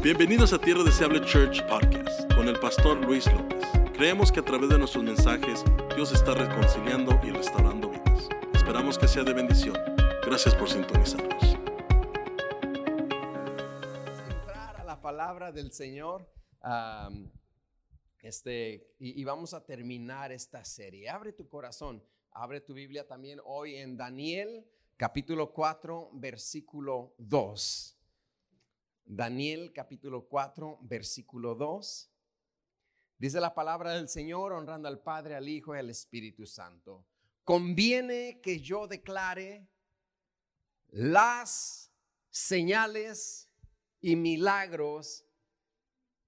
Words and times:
Bienvenidos 0.00 0.52
a 0.52 0.60
Tierra 0.60 0.84
Deseable 0.84 1.20
Church 1.22 1.60
Podcast 1.66 2.32
con 2.32 2.46
el 2.46 2.56
pastor 2.60 3.04
Luis 3.04 3.26
López. 3.32 3.64
Creemos 3.94 4.30
que 4.30 4.38
a 4.38 4.44
través 4.44 4.68
de 4.68 4.78
nuestros 4.78 5.02
mensajes 5.02 5.64
Dios 5.96 6.12
está 6.12 6.34
reconciliando 6.34 7.18
y 7.24 7.30
restaurando 7.30 7.90
vidas. 7.90 8.28
Esperamos 8.54 8.96
que 8.96 9.08
sea 9.08 9.24
de 9.24 9.32
bendición. 9.32 9.74
Gracias 10.24 10.54
por 10.54 10.70
sintonizarnos. 10.70 11.42
entrar 14.30 14.76
a 14.76 14.84
la 14.84 15.02
palabra 15.02 15.50
del 15.50 15.72
Señor. 15.72 16.30
am, 16.60 17.32
este, 18.20 18.94
y, 19.00 19.20
y 19.20 19.24
vamos 19.24 19.52
a 19.52 19.66
terminar 19.66 20.30
esta 20.30 20.64
serie. 20.64 21.08
Abre 21.08 21.32
tu 21.32 21.48
corazón, 21.48 22.04
abre 22.30 22.60
tu 22.60 22.72
Biblia 22.72 23.04
también 23.04 23.40
hoy 23.44 23.74
en 23.74 23.96
Daniel, 23.96 24.64
capítulo 24.96 25.52
4, 25.52 26.10
versículo 26.12 27.16
2. 27.18 27.97
Daniel, 29.10 29.72
capítulo 29.72 30.28
4, 30.28 30.80
versículo 30.82 31.54
2. 31.54 32.10
Dice 33.16 33.40
la 33.40 33.54
palabra 33.54 33.94
del 33.94 34.06
Señor, 34.06 34.52
honrando 34.52 34.86
al 34.86 35.00
Padre, 35.00 35.34
al 35.34 35.48
Hijo 35.48 35.74
y 35.74 35.78
al 35.78 35.88
Espíritu 35.88 36.44
Santo. 36.44 37.06
Conviene 37.42 38.38
que 38.42 38.60
yo 38.60 38.86
declare 38.86 39.66
las 40.88 41.90
señales 42.28 43.48
y 44.02 44.14
milagros 44.14 45.24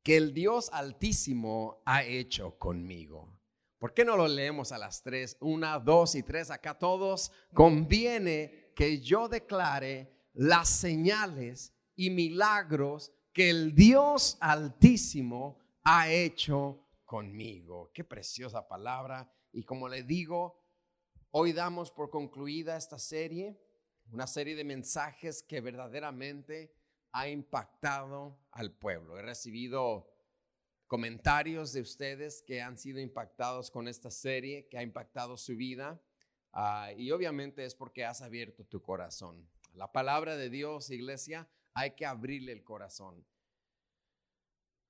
que 0.02 0.16
el 0.16 0.32
Dios 0.32 0.70
Altísimo 0.72 1.82
ha 1.84 2.02
hecho 2.02 2.58
conmigo. 2.58 3.38
¿Por 3.78 3.92
qué 3.92 4.06
no 4.06 4.16
lo 4.16 4.26
leemos 4.26 4.72
a 4.72 4.78
las 4.78 5.02
tres? 5.02 5.36
Una, 5.40 5.78
dos 5.78 6.14
y 6.14 6.22
tres. 6.22 6.50
Acá 6.50 6.78
todos. 6.78 7.30
Conviene 7.52 8.72
que 8.74 9.00
yo 9.00 9.28
declare 9.28 10.10
las 10.32 10.70
señales 10.70 11.74
y 11.96 12.10
milagros 12.10 13.12
que 13.32 13.50
el 13.50 13.74
Dios 13.74 14.36
Altísimo 14.40 15.58
ha 15.84 16.10
hecho 16.10 16.86
conmigo. 17.04 17.90
Qué 17.92 18.04
preciosa 18.04 18.68
palabra. 18.68 19.32
Y 19.52 19.64
como 19.64 19.88
le 19.88 20.02
digo, 20.02 20.62
hoy 21.30 21.52
damos 21.52 21.90
por 21.90 22.10
concluida 22.10 22.76
esta 22.76 22.98
serie, 22.98 23.60
una 24.12 24.26
serie 24.26 24.56
de 24.56 24.64
mensajes 24.64 25.42
que 25.42 25.60
verdaderamente 25.60 26.74
ha 27.12 27.28
impactado 27.28 28.38
al 28.52 28.72
pueblo. 28.72 29.18
He 29.18 29.22
recibido 29.22 30.10
comentarios 30.86 31.72
de 31.72 31.80
ustedes 31.80 32.42
que 32.42 32.60
han 32.60 32.76
sido 32.76 33.00
impactados 33.00 33.70
con 33.70 33.88
esta 33.88 34.10
serie, 34.10 34.66
que 34.68 34.78
ha 34.78 34.82
impactado 34.82 35.36
su 35.36 35.56
vida. 35.56 36.00
ah, 36.52 36.90
y 36.96 37.12
obviamente 37.12 37.64
es 37.64 37.76
porque 37.76 38.04
has 38.04 38.22
abierto 38.22 38.64
tu 38.64 38.82
corazón. 38.82 39.48
La 39.74 39.92
palabra 39.92 40.36
de 40.36 40.50
Dios, 40.50 40.90
iglesia, 40.90 41.48
hay 41.74 41.92
que 41.92 42.06
abrirle 42.06 42.52
el 42.52 42.64
corazón. 42.64 43.24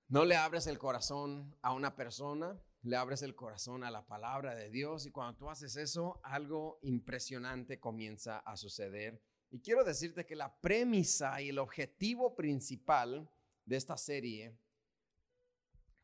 No 0.08 0.24
le 0.24 0.36
abres 0.36 0.66
el 0.66 0.78
corazón 0.78 1.56
a 1.62 1.72
una 1.72 1.94
persona, 1.94 2.60
le 2.82 2.96
abres 2.96 3.22
el 3.22 3.34
corazón 3.34 3.84
a 3.84 3.90
la 3.90 4.06
palabra 4.06 4.54
de 4.54 4.70
Dios 4.70 5.06
y 5.06 5.10
cuando 5.10 5.38
tú 5.38 5.50
haces 5.50 5.76
eso, 5.76 6.20
algo 6.24 6.80
impresionante 6.82 7.78
comienza 7.78 8.38
a 8.38 8.56
suceder. 8.56 9.22
Y 9.50 9.60
quiero 9.60 9.84
decirte 9.84 10.26
que 10.26 10.36
la 10.36 10.60
premisa 10.60 11.40
y 11.40 11.50
el 11.50 11.58
objetivo 11.58 12.34
principal 12.34 13.30
de 13.64 13.76
esta 13.76 13.96
serie 13.96 14.56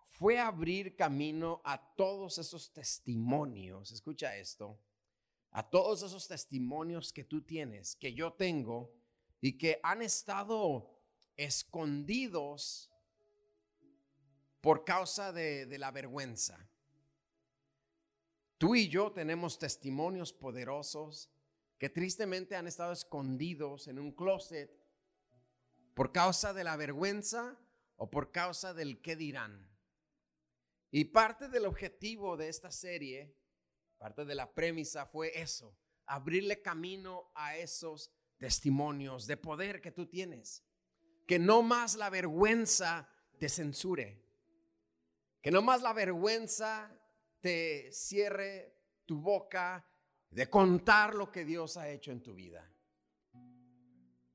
fue 0.08 0.38
abrir 0.38 0.96
camino 0.96 1.60
a 1.64 1.94
todos 1.94 2.38
esos 2.38 2.72
testimonios, 2.72 3.92
escucha 3.92 4.36
esto, 4.36 4.78
a 5.50 5.68
todos 5.68 6.02
esos 6.02 6.26
testimonios 6.26 7.12
que 7.12 7.24
tú 7.24 7.42
tienes, 7.42 7.96
que 7.96 8.14
yo 8.14 8.32
tengo 8.32 8.92
y 9.46 9.56
que 9.58 9.78
han 9.84 10.02
estado 10.02 11.00
escondidos 11.36 12.90
por 14.60 14.84
causa 14.84 15.30
de, 15.30 15.66
de 15.66 15.78
la 15.78 15.92
vergüenza. 15.92 16.68
Tú 18.58 18.74
y 18.74 18.88
yo 18.88 19.12
tenemos 19.12 19.60
testimonios 19.60 20.32
poderosos 20.32 21.30
que 21.78 21.88
tristemente 21.88 22.56
han 22.56 22.66
estado 22.66 22.92
escondidos 22.92 23.86
en 23.86 24.00
un 24.00 24.10
closet 24.10 24.68
por 25.94 26.10
causa 26.10 26.52
de 26.52 26.64
la 26.64 26.76
vergüenza 26.76 27.56
o 27.94 28.10
por 28.10 28.32
causa 28.32 28.74
del 28.74 29.00
qué 29.00 29.14
dirán. 29.14 29.70
Y 30.90 31.04
parte 31.04 31.48
del 31.48 31.66
objetivo 31.66 32.36
de 32.36 32.48
esta 32.48 32.72
serie, 32.72 33.32
parte 33.96 34.24
de 34.24 34.34
la 34.34 34.52
premisa 34.52 35.06
fue 35.06 35.40
eso, 35.40 35.78
abrirle 36.04 36.62
camino 36.62 37.30
a 37.36 37.56
esos 37.56 38.10
testimonios 38.38 39.26
de 39.26 39.36
poder 39.36 39.80
que 39.80 39.92
tú 39.92 40.06
tienes. 40.06 40.64
Que 41.26 41.38
no 41.38 41.62
más 41.62 41.96
la 41.96 42.10
vergüenza 42.10 43.08
te 43.38 43.48
censure. 43.48 44.22
Que 45.42 45.50
no 45.50 45.62
más 45.62 45.82
la 45.82 45.92
vergüenza 45.92 46.90
te 47.40 47.90
cierre 47.92 48.74
tu 49.04 49.20
boca 49.20 49.86
de 50.30 50.50
contar 50.50 51.14
lo 51.14 51.30
que 51.30 51.44
Dios 51.44 51.76
ha 51.76 51.88
hecho 51.88 52.12
en 52.12 52.22
tu 52.22 52.34
vida. 52.34 52.70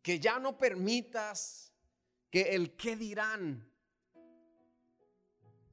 Que 0.01 0.19
ya 0.19 0.39
no 0.39 0.57
permitas 0.57 1.73
que 2.29 2.55
el 2.55 2.75
qué 2.75 2.95
dirán 2.95 3.71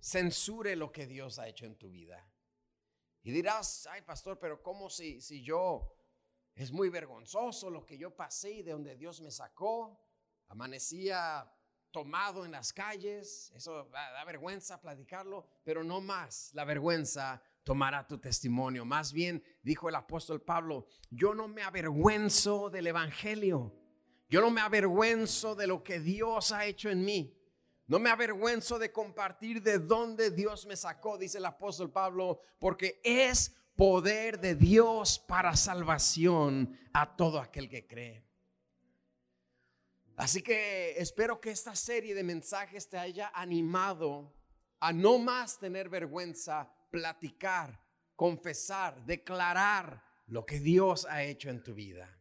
censure 0.00 0.76
lo 0.76 0.92
que 0.92 1.06
Dios 1.06 1.38
ha 1.38 1.48
hecho 1.48 1.66
en 1.66 1.76
tu 1.76 1.90
vida. 1.90 2.28
Y 3.22 3.30
dirás, 3.30 3.86
ay 3.90 4.02
pastor, 4.02 4.38
pero 4.38 4.62
¿cómo 4.62 4.90
si, 4.90 5.20
si 5.20 5.42
yo 5.42 5.97
es 6.58 6.72
muy 6.72 6.88
vergonzoso 6.88 7.70
lo 7.70 7.86
que 7.86 7.96
yo 7.96 8.10
pasé 8.16 8.50
y 8.50 8.62
de 8.62 8.72
donde 8.72 8.96
Dios 8.96 9.20
me 9.20 9.30
sacó? 9.30 9.96
Amanecía 10.48 11.48
tomado 11.92 12.44
en 12.44 12.50
las 12.50 12.72
calles, 12.72 13.52
eso 13.54 13.84
da, 13.84 14.24
vergüenza 14.24 14.80
platicarlo, 14.80 15.46
pero 15.62 15.84
no 15.84 16.00
más 16.00 16.50
la 16.54 16.64
vergüenza 16.64 17.40
tomará 17.62 18.08
tu 18.08 18.18
testimonio. 18.18 18.84
Más 18.84 19.12
bien, 19.12 19.40
dijo 19.62 19.88
el 19.88 19.94
apóstol 19.94 20.42
Pablo, 20.42 20.86
yo 21.10 21.32
no 21.32 21.46
me 21.46 21.62
avergüenzo 21.62 22.70
del 22.70 22.88
Evangelio, 22.88 23.72
yo 24.28 24.40
no 24.40 24.50
me 24.50 24.60
avergüenzo 24.60 25.54
de 25.54 25.68
lo 25.68 25.84
que 25.84 26.00
Dios 26.00 26.50
ha 26.50 26.66
hecho 26.66 26.90
en 26.90 27.04
mí. 27.04 27.36
No 27.86 28.00
me 28.00 28.10
avergüenzo 28.10 28.80
de 28.80 28.90
compartir 28.90 29.62
de 29.62 29.78
dónde 29.78 30.32
Dios 30.32 30.66
me 30.66 30.74
sacó, 30.74 31.18
dice 31.18 31.38
el 31.38 31.46
apóstol 31.46 31.92
Pablo, 31.92 32.40
porque 32.58 33.00
es 33.04 33.54
poder 33.78 34.40
de 34.40 34.56
Dios 34.56 35.20
para 35.20 35.54
salvación 35.54 36.76
a 36.92 37.14
todo 37.14 37.38
aquel 37.38 37.68
que 37.68 37.86
cree. 37.86 38.26
Así 40.16 40.42
que 40.42 40.98
espero 40.98 41.40
que 41.40 41.52
esta 41.52 41.76
serie 41.76 42.12
de 42.12 42.24
mensajes 42.24 42.88
te 42.88 42.98
haya 42.98 43.30
animado 43.32 44.34
a 44.80 44.92
no 44.92 45.18
más 45.18 45.60
tener 45.60 45.88
vergüenza, 45.88 46.68
platicar, 46.90 47.80
confesar, 48.16 49.06
declarar 49.06 50.02
lo 50.26 50.44
que 50.44 50.58
Dios 50.58 51.06
ha 51.08 51.22
hecho 51.22 51.48
en 51.48 51.62
tu 51.62 51.72
vida. 51.72 52.20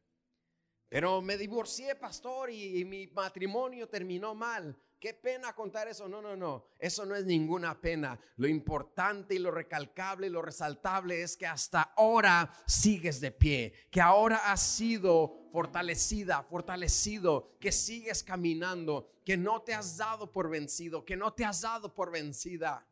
Pero 0.89 1.23
me 1.23 1.37
divorcié, 1.37 1.95
pastor, 1.95 2.51
y, 2.51 2.81
y 2.81 2.85
mi 2.85 3.07
matrimonio 3.07 3.89
terminó 3.89 4.35
mal. 4.35 4.79
Qué 4.99 5.13
pena 5.13 5.53
contar 5.53 5.87
eso. 5.87 6.07
No, 6.07 6.21
no, 6.21 6.35
no. 6.35 6.65
Eso 6.79 7.05
no 7.05 7.15
es 7.15 7.23
ninguna 7.25 7.79
pena. 7.79 8.19
Lo 8.37 8.47
importante 8.47 9.35
y 9.35 9.39
lo 9.39 9.51
recalcable 9.51 10.27
y 10.27 10.29
lo 10.31 10.41
resaltable 10.41 11.21
es 11.21 11.37
que 11.37 11.45
hasta 11.45 11.93
ahora 11.95 12.51
sigues 12.65 13.21
de 13.21 13.31
pie, 13.31 13.73
que 13.91 14.01
ahora 14.01 14.51
has 14.51 14.61
sido 14.61 15.47
fortalecida, 15.51 16.41
fortalecido, 16.43 17.57
que 17.59 17.71
sigues 17.71 18.23
caminando, 18.23 19.11
que 19.23 19.37
no 19.37 19.61
te 19.61 19.75
has 19.75 19.97
dado 19.97 20.31
por 20.31 20.49
vencido, 20.49 21.05
que 21.05 21.15
no 21.15 21.31
te 21.33 21.45
has 21.45 21.61
dado 21.61 21.93
por 21.93 22.11
vencida. 22.11 22.87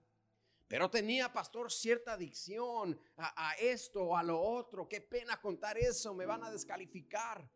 Pero 0.68 0.92
tenía, 0.92 1.34
pastor, 1.34 1.72
cierta 1.72 2.14
adicción 2.14 3.00
a, 3.18 3.50
a 3.50 3.54
esto 3.56 4.04
o 4.04 4.18
a 4.18 4.22
lo 4.22 4.40
otro. 4.40 4.88
Qué 4.88 5.02
pena 5.02 5.42
contar 5.42 5.78
eso. 5.78 6.14
Me 6.14 6.26
van 6.28 6.44
a 6.44 6.52
descalificar. 6.52 7.50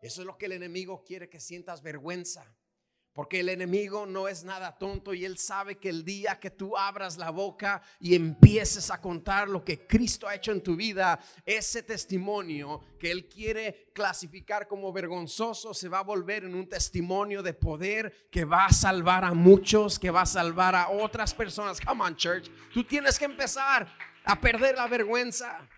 Eso 0.00 0.20
es 0.22 0.26
lo 0.26 0.38
que 0.38 0.46
el 0.46 0.52
enemigo 0.52 1.02
quiere 1.04 1.28
que 1.28 1.40
sientas 1.40 1.82
vergüenza. 1.82 2.54
Porque 3.18 3.40
el 3.40 3.48
enemigo 3.48 4.06
no 4.06 4.28
es 4.28 4.44
nada 4.44 4.78
tonto 4.78 5.12
y 5.12 5.24
él 5.24 5.38
sabe 5.38 5.78
que 5.78 5.88
el 5.88 6.04
día 6.04 6.38
que 6.38 6.52
tú 6.52 6.76
abras 6.78 7.16
la 7.16 7.30
boca 7.30 7.82
y 7.98 8.14
empieces 8.14 8.92
a 8.92 9.00
contar 9.00 9.48
lo 9.48 9.64
que 9.64 9.88
Cristo 9.88 10.28
ha 10.28 10.36
hecho 10.36 10.52
en 10.52 10.62
tu 10.62 10.76
vida, 10.76 11.18
ese 11.44 11.82
testimonio 11.82 12.80
que 12.96 13.10
él 13.10 13.28
quiere 13.28 13.90
clasificar 13.92 14.68
como 14.68 14.92
vergonzoso 14.92 15.74
se 15.74 15.88
va 15.88 15.98
a 15.98 16.04
volver 16.04 16.44
en 16.44 16.54
un 16.54 16.68
testimonio 16.68 17.42
de 17.42 17.54
poder 17.54 18.28
que 18.30 18.44
va 18.44 18.66
a 18.66 18.72
salvar 18.72 19.24
a 19.24 19.34
muchos, 19.34 19.98
que 19.98 20.12
va 20.12 20.20
a 20.20 20.26
salvar 20.26 20.76
a 20.76 20.88
otras 20.88 21.34
personas. 21.34 21.80
Come 21.80 22.04
on, 22.04 22.14
church. 22.14 22.48
Tú 22.72 22.84
tienes 22.84 23.18
que 23.18 23.24
empezar 23.24 23.88
a 24.26 24.40
perder 24.40 24.76
la 24.76 24.86
vergüenza. 24.86 25.68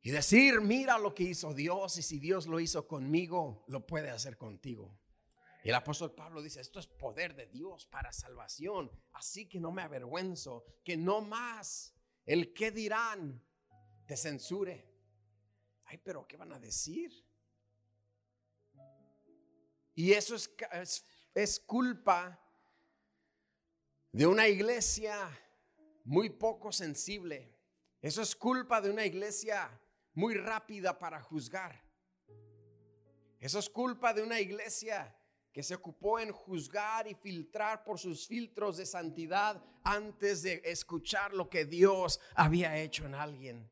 Y 0.00 0.10
decir, 0.10 0.62
mira 0.62 0.98
lo 0.98 1.14
que 1.14 1.24
hizo 1.24 1.52
Dios 1.52 1.98
y 1.98 2.02
si 2.02 2.18
Dios 2.18 2.46
lo 2.46 2.60
hizo 2.60 2.88
conmigo, 2.88 3.62
lo 3.68 3.86
puede 3.86 4.08
hacer 4.08 4.38
contigo. 4.38 5.01
Y 5.64 5.68
el 5.68 5.74
apóstol 5.74 6.14
Pablo 6.14 6.42
dice, 6.42 6.60
esto 6.60 6.80
es 6.80 6.86
poder 6.86 7.34
de 7.34 7.46
Dios 7.46 7.86
para 7.86 8.12
salvación. 8.12 8.90
Así 9.12 9.48
que 9.48 9.60
no 9.60 9.70
me 9.70 9.82
avergüenzo, 9.82 10.64
que 10.84 10.96
no 10.96 11.20
más 11.20 11.94
el 12.26 12.52
que 12.52 12.70
dirán 12.70 13.44
te 14.06 14.16
censure. 14.16 14.90
Ay, 15.84 15.98
pero 15.98 16.26
¿qué 16.26 16.36
van 16.36 16.52
a 16.52 16.58
decir? 16.58 17.12
Y 19.94 20.12
eso 20.12 20.34
es, 20.34 20.50
es 20.72 21.04
es 21.34 21.60
culpa 21.60 22.38
de 24.10 24.26
una 24.26 24.48
iglesia 24.48 25.16
muy 26.04 26.30
poco 26.30 26.72
sensible. 26.72 27.56
Eso 28.00 28.22
es 28.22 28.36
culpa 28.36 28.80
de 28.80 28.90
una 28.90 29.06
iglesia 29.06 29.80
muy 30.14 30.34
rápida 30.34 30.98
para 30.98 31.22
juzgar. 31.22 31.82
Eso 33.40 33.58
es 33.58 33.70
culpa 33.70 34.12
de 34.12 34.22
una 34.22 34.40
iglesia 34.40 35.16
que 35.52 35.62
se 35.62 35.74
ocupó 35.74 36.18
en 36.18 36.32
juzgar 36.32 37.06
y 37.06 37.14
filtrar 37.14 37.84
por 37.84 37.98
sus 37.98 38.26
filtros 38.26 38.78
de 38.78 38.86
santidad 38.86 39.62
antes 39.84 40.42
de 40.42 40.62
escuchar 40.64 41.34
lo 41.34 41.50
que 41.50 41.66
Dios 41.66 42.20
había 42.34 42.78
hecho 42.78 43.04
en 43.04 43.14
alguien. 43.14 43.70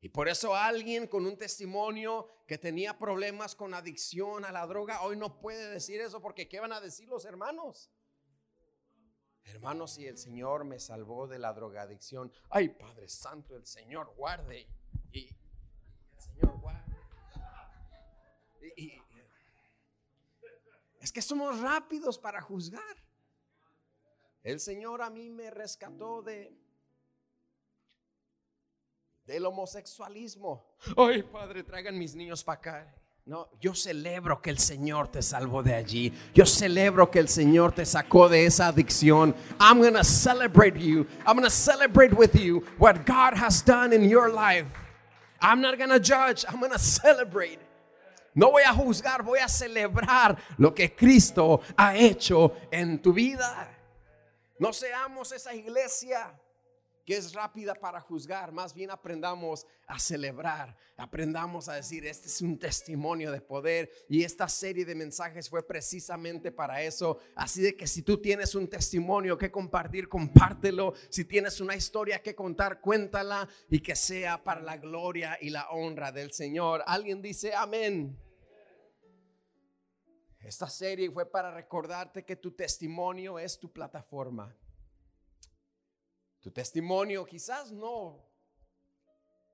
Y 0.00 0.08
por 0.08 0.28
eso 0.28 0.54
alguien 0.54 1.08
con 1.08 1.26
un 1.26 1.36
testimonio 1.36 2.28
que 2.46 2.58
tenía 2.58 2.96
problemas 2.96 3.56
con 3.56 3.74
adicción 3.74 4.44
a 4.44 4.52
la 4.52 4.66
droga, 4.66 5.02
hoy 5.02 5.16
no 5.16 5.40
puede 5.40 5.68
decir 5.68 6.00
eso 6.00 6.22
porque 6.22 6.48
¿qué 6.48 6.60
van 6.60 6.72
a 6.72 6.80
decir 6.80 7.08
los 7.08 7.24
hermanos? 7.24 7.90
Hermanos, 9.42 9.94
si 9.94 10.06
el 10.06 10.18
Señor 10.18 10.64
me 10.64 10.78
salvó 10.78 11.26
de 11.26 11.38
la 11.38 11.52
drogadicción, 11.52 12.32
ay 12.50 12.68
Padre 12.68 13.08
Santo, 13.08 13.56
el 13.56 13.66
Señor 13.66 14.14
guarde. 14.16 14.68
Y 15.12 15.28
el 15.28 16.20
Señor 16.20 16.60
guarde. 16.60 16.96
y, 18.76 19.00
es 21.06 21.12
que 21.12 21.22
somos 21.22 21.60
rápidos 21.60 22.18
para 22.18 22.40
juzgar. 22.40 22.82
El 24.42 24.58
Señor 24.58 25.02
a 25.02 25.08
mí 25.08 25.30
me 25.30 25.50
rescató 25.50 26.20
de 26.20 26.52
del 29.24 29.46
homosexualismo. 29.46 30.76
Ay, 30.96 31.22
Padre, 31.22 31.62
traigan 31.62 31.96
mis 31.96 32.16
niños 32.16 32.42
para 32.42 32.58
acá. 32.58 32.94
No, 33.24 33.48
yo 33.60 33.72
celebro 33.72 34.42
que 34.42 34.50
el 34.50 34.58
Señor 34.58 35.06
te 35.06 35.22
salvó 35.22 35.62
de 35.62 35.74
allí. 35.74 36.12
Yo 36.34 36.44
celebro 36.44 37.08
que 37.08 37.20
el 37.20 37.28
Señor 37.28 37.72
te 37.72 37.86
sacó 37.86 38.28
de 38.28 38.44
esa 38.44 38.66
adicción. 38.66 39.32
I'm 39.60 39.78
going 39.78 39.94
to 39.94 40.02
celebrate 40.02 40.76
you. 40.76 41.06
I'm 41.24 41.36
going 41.36 41.44
to 41.44 41.50
celebrate 41.50 42.16
with 42.16 42.34
you 42.34 42.64
what 42.78 43.06
God 43.06 43.34
has 43.36 43.64
done 43.64 43.92
in 43.92 44.08
your 44.08 44.28
life. 44.28 44.66
I'm 45.40 45.60
not 45.60 45.78
going 45.78 45.90
to 45.90 46.00
judge. 46.00 46.44
I'm 46.48 46.58
going 46.58 46.72
to 46.72 46.80
celebrate. 46.80 47.60
No 48.36 48.50
voy 48.50 48.64
a 48.64 48.74
juzgar, 48.74 49.22
voy 49.22 49.38
a 49.38 49.48
celebrar 49.48 50.36
lo 50.58 50.74
que 50.74 50.94
Cristo 50.94 51.62
ha 51.74 51.96
hecho 51.96 52.52
en 52.70 53.00
tu 53.00 53.14
vida. 53.14 53.74
No 54.58 54.74
seamos 54.74 55.32
esa 55.32 55.54
iglesia 55.54 56.38
que 57.06 57.16
es 57.16 57.32
rápida 57.32 57.74
para 57.74 57.98
juzgar, 58.00 58.52
más 58.52 58.74
bien 58.74 58.90
aprendamos 58.90 59.66
a 59.86 59.98
celebrar, 59.98 60.76
aprendamos 60.98 61.68
a 61.70 61.74
decir, 61.74 62.04
este 62.04 62.26
es 62.26 62.42
un 62.42 62.58
testimonio 62.58 63.32
de 63.32 63.40
poder 63.40 63.90
y 64.06 64.22
esta 64.22 64.48
serie 64.48 64.84
de 64.84 64.94
mensajes 64.94 65.48
fue 65.48 65.66
precisamente 65.66 66.52
para 66.52 66.82
eso. 66.82 67.18
Así 67.36 67.62
de 67.62 67.74
que 67.74 67.86
si 67.86 68.02
tú 68.02 68.20
tienes 68.20 68.54
un 68.54 68.68
testimonio 68.68 69.38
que 69.38 69.50
compartir, 69.50 70.10
compártelo. 70.10 70.92
Si 71.08 71.24
tienes 71.24 71.58
una 71.62 71.74
historia 71.74 72.20
que 72.20 72.34
contar, 72.34 72.82
cuéntala 72.82 73.48
y 73.70 73.80
que 73.80 73.96
sea 73.96 74.44
para 74.44 74.60
la 74.60 74.76
gloria 74.76 75.38
y 75.40 75.48
la 75.48 75.70
honra 75.70 76.12
del 76.12 76.32
Señor. 76.32 76.82
Alguien 76.86 77.22
dice, 77.22 77.54
amén. 77.54 78.25
Esta 80.46 80.70
serie 80.70 81.10
fue 81.10 81.28
para 81.28 81.50
recordarte 81.50 82.24
que 82.24 82.36
tu 82.36 82.52
testimonio 82.52 83.36
es 83.36 83.58
tu 83.58 83.72
plataforma. 83.72 84.56
Tu 86.38 86.52
testimonio 86.52 87.26
quizás 87.26 87.72
no 87.72 88.24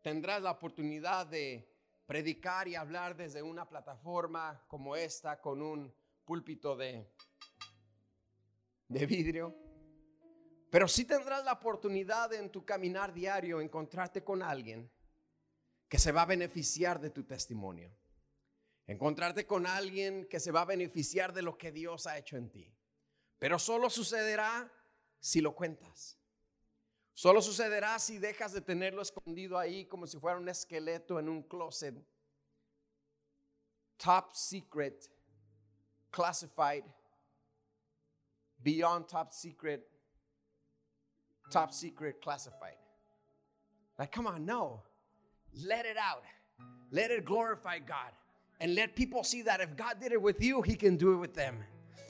tendrás 0.03 0.43
la 0.43 0.51
oportunidad 0.51 1.27
de 1.27 1.67
predicar 2.05 2.69
y 2.69 2.75
hablar 2.75 3.17
desde 3.17 3.43
una 3.43 3.67
plataforma 3.67 4.63
como 4.69 4.95
esta 4.95 5.41
con 5.41 5.63
un 5.63 5.95
púlpito 6.27 6.77
de, 6.77 7.11
de 8.87 9.07
vidrio. 9.07 9.57
Pero 10.69 10.87
sí 10.89 11.07
tendrás 11.07 11.43
la 11.43 11.53
oportunidad 11.53 12.35
en 12.35 12.53
tu 12.53 12.67
caminar 12.67 13.15
diario 13.15 13.63
encontrarte 13.63 14.23
con 14.23 14.43
alguien 14.43 14.93
que 15.89 15.99
se 15.99 16.13
va 16.13 16.21
a 16.21 16.27
beneficiar 16.27 17.01
de 17.01 17.09
tu 17.09 17.25
testimonio. 17.25 17.91
Encontrarte 18.87 19.47
con 19.47 19.67
alguien 19.67 20.27
que 20.29 20.41
se 20.41 20.51
va 20.51 20.63
a 20.63 20.67
beneficiar 20.67 21.33
de 21.33 21.43
lo 21.43 21.57
que 21.57 21.73
Dios 21.73 22.07
ha 22.07 22.19
hecho 22.19 22.37
en 22.37 22.51
ti. 22.51 22.75
Pero 23.39 23.59
solo 23.59 23.89
sucederá 23.91 24.71
si 25.21 25.41
lo 25.41 25.55
cuentas. 25.55 26.19
Solo 27.15 27.43
sucederá 27.43 27.99
si 27.99 28.19
dejas 28.19 28.53
de 28.53 28.61
tenerlo 28.61 29.03
escondido 29.03 29.59
ahí 29.59 29.87
como 29.87 30.07
si 30.07 30.19
fuera 30.19 30.39
un 30.39 30.49
esqueleto 30.49 31.19
en 31.19 31.29
un 31.29 31.43
closet. 31.43 31.95
Top 33.99 34.35
secret, 34.35 35.09
classified, 36.11 36.85
beyond 38.59 39.07
top 39.07 39.33
secret, 39.33 39.87
top 41.51 41.71
secret, 41.71 42.21
classified. 42.21 42.79
Like, 43.99 44.11
come 44.11 44.27
on, 44.27 44.45
no. 44.45 44.83
Let 45.53 45.85
it 45.85 45.97
out. 45.97 46.25
Let 46.91 47.11
it 47.11 47.25
glorify 47.25 47.79
God. 47.79 48.13
And 48.63 48.77
let 48.77 48.95
people 48.95 49.25
see 49.25 49.43
that 49.43 49.61
if 49.61 49.77
God 49.77 49.99
did 50.01 50.13
it 50.13 50.23
with 50.23 50.41
you, 50.41 50.63
He 50.63 50.77
can 50.77 50.97
do 50.97 51.15
it 51.15 51.17
with 51.17 51.35
them. 51.35 51.65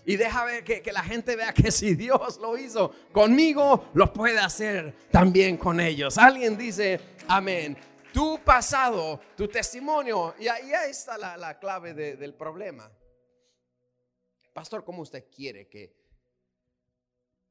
Y 0.04 0.16
deja 0.16 0.44
ver 0.44 0.64
que, 0.64 0.82
que, 0.82 0.92
la 0.92 1.02
gente 1.02 1.34
vea 1.34 1.52
que 1.54 1.70
si 1.72 1.94
Dios 1.94 2.38
lo 2.38 2.58
hizo 2.58 2.92
conmigo, 3.10 3.86
lo 3.94 4.12
puede 4.12 4.38
hacer 4.38 4.94
también 5.10 5.56
con 5.56 5.80
ellos. 5.80 6.18
Alguien 6.18 6.58
dice, 6.58 7.00
amén. 7.26 7.78
Tu 8.12 8.38
pasado, 8.44 9.18
tu 9.34 9.48
testimonio, 9.48 10.34
y 10.38 10.46
ahí 10.48 10.70
está 10.90 11.16
la, 11.16 11.38
la 11.38 11.58
clave 11.58 11.94
de, 11.94 12.16
del 12.16 12.34
problema. 12.34 12.92
Pastor, 14.52 14.84
¿cómo 14.84 15.00
usted 15.00 15.30
quiere 15.34 15.68
que, 15.70 15.96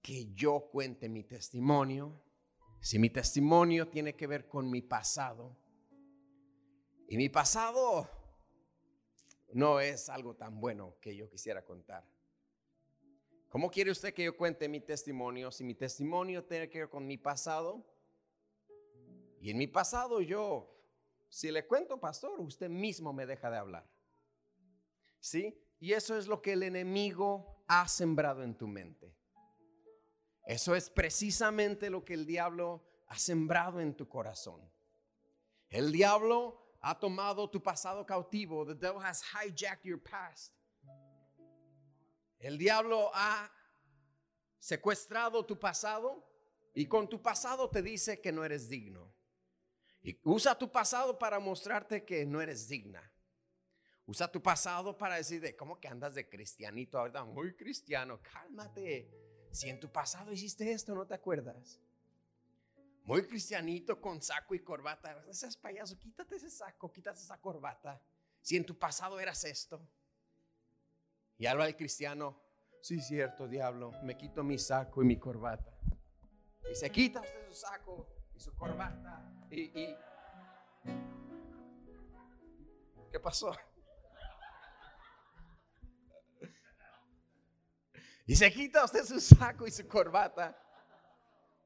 que 0.03 0.31
yo 0.35 0.69
cuente 0.71 1.09
mi 1.09 1.23
testimonio? 1.23 2.23
Si 2.79 2.99
mi 2.99 3.09
testimonio 3.09 3.87
tiene 3.87 4.15
que 4.15 4.27
ver 4.27 4.47
con 4.47 4.69
mi 4.69 4.83
pasado, 4.83 5.57
y 7.07 7.17
mi 7.17 7.29
pasado 7.29 8.20
no 9.53 9.79
es 9.79 10.09
algo 10.09 10.35
tan 10.35 10.59
bueno 10.59 10.95
que 11.01 11.15
yo 11.15 11.29
quisiera 11.29 11.63
contar. 11.63 12.05
¿Cómo 13.49 13.69
quiere 13.69 13.91
usted 13.91 14.13
que 14.13 14.23
yo 14.23 14.37
cuente 14.37 14.69
mi 14.69 14.79
testimonio 14.79 15.51
si 15.51 15.63
mi 15.63 15.75
testimonio 15.75 16.43
tiene 16.45 16.69
que 16.69 16.79
ver 16.79 16.89
con 16.89 17.05
mi 17.05 17.17
pasado? 17.17 17.85
Y 19.41 19.49
en 19.49 19.57
mi 19.57 19.67
pasado 19.67 20.21
yo, 20.21 20.73
si 21.27 21.51
le 21.51 21.65
cuento, 21.65 21.99
pastor, 21.99 22.39
usted 22.39 22.69
mismo 22.69 23.11
me 23.11 23.25
deja 23.25 23.49
de 23.49 23.57
hablar. 23.57 23.89
¿Sí? 25.19 25.59
Y 25.79 25.93
eso 25.93 26.17
es 26.17 26.27
lo 26.27 26.41
que 26.41 26.53
el 26.53 26.63
enemigo 26.63 27.63
ha 27.67 27.87
sembrado 27.87 28.43
en 28.43 28.55
tu 28.55 28.67
mente. 28.67 29.15
Eso 30.45 30.75
es 30.75 30.89
precisamente 30.89 31.89
lo 31.89 32.05
que 32.05 32.13
el 32.13 32.25
diablo 32.25 32.83
ha 33.07 33.17
sembrado 33.17 33.79
en 33.79 33.95
tu 33.95 34.07
corazón. 34.07 34.61
El 35.69 35.91
diablo 35.91 36.60
ha 36.81 36.99
tomado 36.99 37.49
tu 37.49 37.61
pasado 37.61 38.05
cautivo. 38.05 38.65
The 38.65 38.75
devil 38.75 39.01
has 39.01 39.21
hijacked 39.21 39.85
your 39.85 40.01
past. 40.01 40.53
El 42.39 42.57
diablo 42.57 43.11
ha 43.13 43.51
secuestrado 44.59 45.45
tu 45.45 45.59
pasado 45.59 46.25
y 46.73 46.87
con 46.87 47.07
tu 47.07 47.21
pasado 47.21 47.69
te 47.69 47.81
dice 47.81 48.19
que 48.19 48.31
no 48.31 48.43
eres 48.43 48.67
digno. 48.67 49.13
Y 50.03 50.19
usa 50.23 50.57
tu 50.57 50.71
pasado 50.71 51.19
para 51.19 51.39
mostrarte 51.39 52.03
que 52.03 52.25
no 52.25 52.41
eres 52.41 52.67
digna. 52.67 53.11
Usa 54.07 54.31
tu 54.31 54.41
pasado 54.41 54.97
para 54.97 55.15
decir, 55.15 55.39
de, 55.39 55.55
¿cómo 55.55 55.79
que 55.79 55.87
andas 55.87 56.15
de 56.15 56.27
cristianito 56.27 56.97
ahorita? 56.97 57.23
Muy 57.23 57.55
cristiano, 57.55 58.19
cálmate. 58.21 59.09
Si 59.51 59.69
en 59.69 59.79
tu 59.79 59.91
pasado 59.91 60.31
hiciste 60.31 60.71
esto, 60.71 60.95
¿no 60.95 61.05
te 61.05 61.13
acuerdas? 61.13 61.79
Muy 63.03 63.25
cristianito 63.25 63.99
con 63.99 64.21
saco 64.21 64.53
y 64.53 64.59
corbata. 64.59 65.23
Ese 65.27 65.49
payaso, 65.59 65.97
quítate 65.97 66.35
ese 66.35 66.49
saco, 66.49 66.91
quítate 66.91 67.19
esa 67.19 67.39
corbata. 67.39 68.01
Si 68.41 68.55
en 68.55 68.65
tu 68.65 68.77
pasado 68.77 69.19
eras 69.19 69.43
esto. 69.43 69.81
Y 71.37 71.47
habla 71.47 71.67
el 71.67 71.75
cristiano, 71.75 72.39
sí, 72.81 73.01
cierto, 73.01 73.47
diablo, 73.47 73.91
me 74.03 74.15
quito 74.15 74.43
mi 74.43 74.59
saco 74.59 75.01
y 75.01 75.05
mi 75.05 75.17
corbata. 75.17 75.75
Y 76.71 76.75
se 76.75 76.91
quita 76.91 77.21
usted 77.21 77.47
su 77.47 77.53
saco 77.53 78.07
y 78.35 78.39
su 78.39 78.53
corbata. 78.53 79.47
Y, 79.49 79.61
y 79.61 79.97
¿qué 83.11 83.19
pasó? 83.19 83.55
Y 88.27 88.35
se 88.35 88.53
quita 88.53 88.85
usted 88.85 89.03
su 89.03 89.19
saco 89.19 89.67
y 89.67 89.71
su 89.71 89.85
corbata 89.87 90.60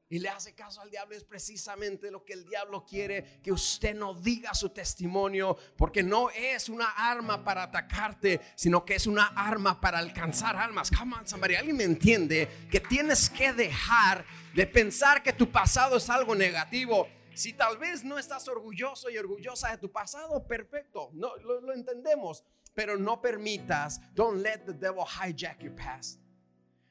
y 0.08 0.18
le 0.18 0.28
hace 0.28 0.54
caso 0.54 0.80
al 0.80 0.90
diablo, 0.90 1.16
es 1.16 1.24
precisamente 1.24 2.10
lo 2.10 2.24
que 2.24 2.34
el 2.34 2.44
diablo 2.44 2.84
quiere, 2.84 3.40
que 3.42 3.52
usted 3.52 3.94
no 3.94 4.14
diga 4.14 4.54
su 4.54 4.70
testimonio, 4.70 5.56
porque 5.76 6.02
no 6.02 6.30
es 6.30 6.68
una 6.68 6.90
arma 6.90 7.42
para 7.42 7.64
atacarte, 7.64 8.40
sino 8.54 8.84
que 8.84 8.94
es 8.94 9.06
una 9.06 9.26
arma 9.26 9.80
para 9.80 9.98
alcanzar 9.98 10.56
almas. 10.56 10.90
Come 10.90 11.16
on, 11.16 11.26
somebody, 11.26 11.56
alguien 11.56 11.76
me 11.76 11.84
entiende 11.84 12.48
que 12.70 12.80
tienes 12.80 13.28
que 13.28 13.52
dejar 13.52 14.24
de 14.54 14.66
pensar 14.66 15.22
que 15.22 15.32
tu 15.32 15.50
pasado 15.50 15.96
es 15.96 16.08
algo 16.08 16.34
negativo. 16.34 17.08
Si 17.34 17.52
tal 17.52 17.76
vez 17.76 18.04
no 18.04 18.18
estás 18.18 18.48
orgulloso 18.48 19.10
y 19.10 19.18
orgullosa 19.18 19.70
de 19.70 19.78
tu 19.78 19.90
pasado, 19.90 20.46
perfecto, 20.46 21.10
no 21.12 21.36
lo, 21.38 21.60
lo 21.60 21.74
entendemos. 21.74 22.44
pero 22.76 22.98
no 22.98 23.20
permitas, 23.22 23.98
don't 24.14 24.42
let 24.42 24.66
the 24.66 24.74
devil 24.74 25.04
hijack 25.04 25.62
your 25.62 25.74
past. 25.74 26.20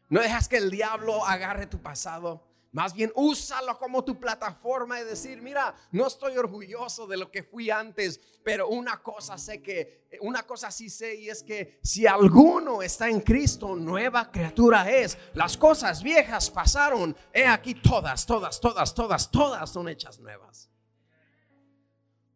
No 0.10 0.20
dejas 0.20 0.48
que 0.48 0.58
el 0.58 0.72
diablo 0.72 1.24
agarre 1.24 1.68
tu 1.68 1.80
pasado. 1.80 2.45
Más 2.76 2.94
bien 2.94 3.10
úsalo 3.16 3.80
como 3.80 4.04
tu 4.04 4.20
plataforma 4.20 5.00
y 5.00 5.06
decir, 5.06 5.42
mira, 5.42 5.74
no 5.92 6.08
estoy 6.08 6.38
orgulloso 6.38 7.08
de 7.08 7.16
lo 7.16 7.32
que 7.32 7.42
fui 7.42 7.70
antes, 7.70 8.20
pero 8.44 8.68
una 8.68 9.02
cosa 9.02 9.38
sé 9.38 9.62
que, 9.62 10.10
una 10.20 10.44
cosa 10.44 10.70
sí 10.70 10.90
sé 10.90 11.16
y 11.16 11.30
es 11.30 11.42
que 11.42 11.80
si 11.82 12.06
alguno 12.06 12.82
está 12.82 13.08
en 13.08 13.22
Cristo, 13.22 13.78
nueva 13.78 14.30
criatura 14.30 14.92
es. 14.92 15.18
Las 15.36 15.56
cosas 15.56 16.04
viejas 16.04 16.50
pasaron, 16.50 17.16
he 17.32 17.48
aquí 17.48 17.76
todas, 17.76 18.26
todas, 18.26 18.60
todas, 18.60 18.94
todas, 18.94 19.32
todas 19.32 19.70
son 19.70 19.88
hechas 19.88 20.20
nuevas. 20.20 20.70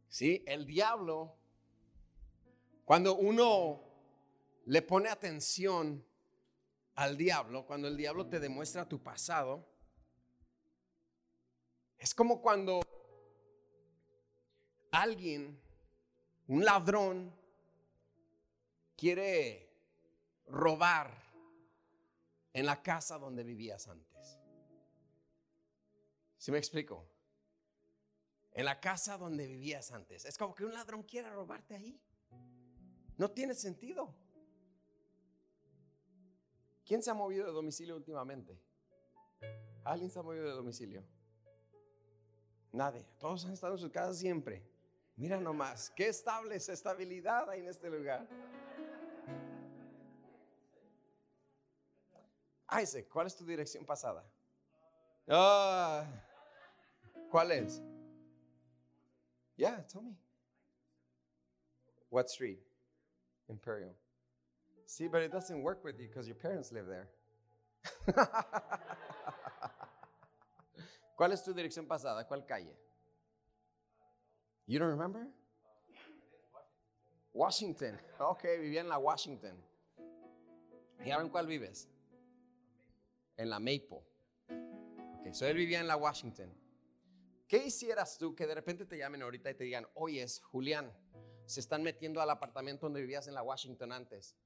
Sí, 0.08 0.42
el 0.48 0.66
diablo, 0.66 1.36
cuando 2.86 3.18
uno 3.18 3.82
le 4.68 4.82
pone 4.84 5.10
atención 5.10 6.02
al 6.96 7.18
diablo, 7.18 7.66
cuando 7.66 7.90
el 7.90 7.98
diablo 7.98 8.28
te 8.28 8.40
demuestra 8.40 8.88
tu 8.88 9.04
pasado, 9.04 9.69
es 12.00 12.16
como 12.16 12.42
cuando 12.42 12.80
alguien, 14.92 15.60
un 16.48 16.64
ladrón, 16.64 17.32
quiere 18.96 19.70
robar 20.48 21.14
en 22.54 22.66
la 22.66 22.82
casa 22.82 23.18
donde 23.18 23.44
vivías 23.44 23.88
antes. 23.88 24.40
¿Sí 26.38 26.52
me 26.52 26.58
explico? 26.58 27.06
En 28.54 28.66
la 28.66 28.80
casa 28.80 29.18
donde 29.18 29.46
vivías 29.46 29.92
antes. 29.92 30.26
Es 30.26 30.38
como 30.38 30.56
que 30.56 30.64
un 30.66 30.74
ladrón 30.74 31.04
quiere 31.04 31.30
robarte 31.30 31.76
ahí. 31.76 32.02
No 33.18 33.30
tiene 33.30 33.54
sentido. 33.54 34.16
¿Quién 36.86 37.04
se 37.04 37.12
ha 37.12 37.14
movido 37.14 37.46
de 37.46 37.52
domicilio 37.52 37.96
últimamente? 37.96 38.60
¿Alguien 39.84 40.10
se 40.10 40.18
ha 40.18 40.24
movido 40.24 40.46
de 40.46 40.52
domicilio? 40.52 41.19
Nadie. 42.72 43.06
Todos 43.20 43.46
han 43.46 43.54
estado 43.54 43.74
en 43.74 43.80
su 43.80 43.92
casa 43.92 44.14
siempre. 44.14 44.64
Mira 45.16 45.40
nomás, 45.40 45.90
qué 45.92 46.08
estable 46.08 46.56
esa 46.56 46.72
estabilidad 46.72 47.50
hay 47.50 47.60
en 47.62 47.68
este 47.68 47.90
lugar. 47.90 48.28
Isaac, 52.82 53.08
¿cuál 53.12 53.28
es 53.28 53.36
tu 53.36 53.46
dirección 53.46 53.86
pasada? 53.86 54.24
Ah, 55.28 56.06
¿Cuál 57.30 57.52
es? 57.52 57.82
Yeah, 59.58 59.86
tell 59.88 60.02
me. 60.02 60.16
What 62.10 62.30
street? 62.30 62.60
Imperial. 63.50 63.96
See, 64.86 65.08
but 65.08 65.22
it 65.22 65.32
doesn't 65.32 65.62
work 65.62 65.84
with 65.84 66.00
you 66.00 66.08
because 66.08 66.28
your 66.28 66.38
parents 66.38 66.72
live 66.72 66.88
there. 66.88 67.10
¿Cuál 71.20 71.34
es 71.34 71.44
tu 71.44 71.54
dirección 71.54 71.86
pasada? 71.86 72.26
¿Cuál 72.26 72.46
calle? 72.46 72.74
You 74.68 74.80
don't 74.80 74.90
remember? 74.90 75.28
Washington. 77.34 78.00
Ok, 78.20 78.46
vivía 78.58 78.80
en 78.80 78.88
la 78.88 78.98
Washington. 78.98 79.62
¿Y 81.04 81.12
ahora 81.12 81.26
en 81.26 81.30
cuál 81.30 81.46
vives? 81.46 81.90
En 83.36 83.50
la 83.50 83.60
Maple. 83.60 84.02
Ok, 85.20 85.34
so 85.34 85.46
él 85.46 85.58
vivía 85.58 85.82
en 85.82 85.88
la 85.88 85.98
Washington. 85.98 86.58
¿Qué 87.50 87.66
hicieras 87.66 88.18
tú 88.18 88.34
que 88.34 88.48
de 88.48 88.56
repente 88.56 88.86
te 88.86 88.98
llamen 88.98 89.22
ahorita 89.22 89.52
y 89.52 89.56
te 89.56 89.66
digan, 89.66 89.90
oye, 89.96 90.24
es 90.24 90.40
Julián, 90.40 90.90
se 91.46 91.60
están 91.60 91.84
metiendo 91.84 92.22
al 92.22 92.30
apartamento 92.30 92.86
donde 92.86 93.02
vivías 93.02 93.28
en 93.28 93.34
la 93.34 93.44
Washington 93.44 93.92
antes? 93.92 94.38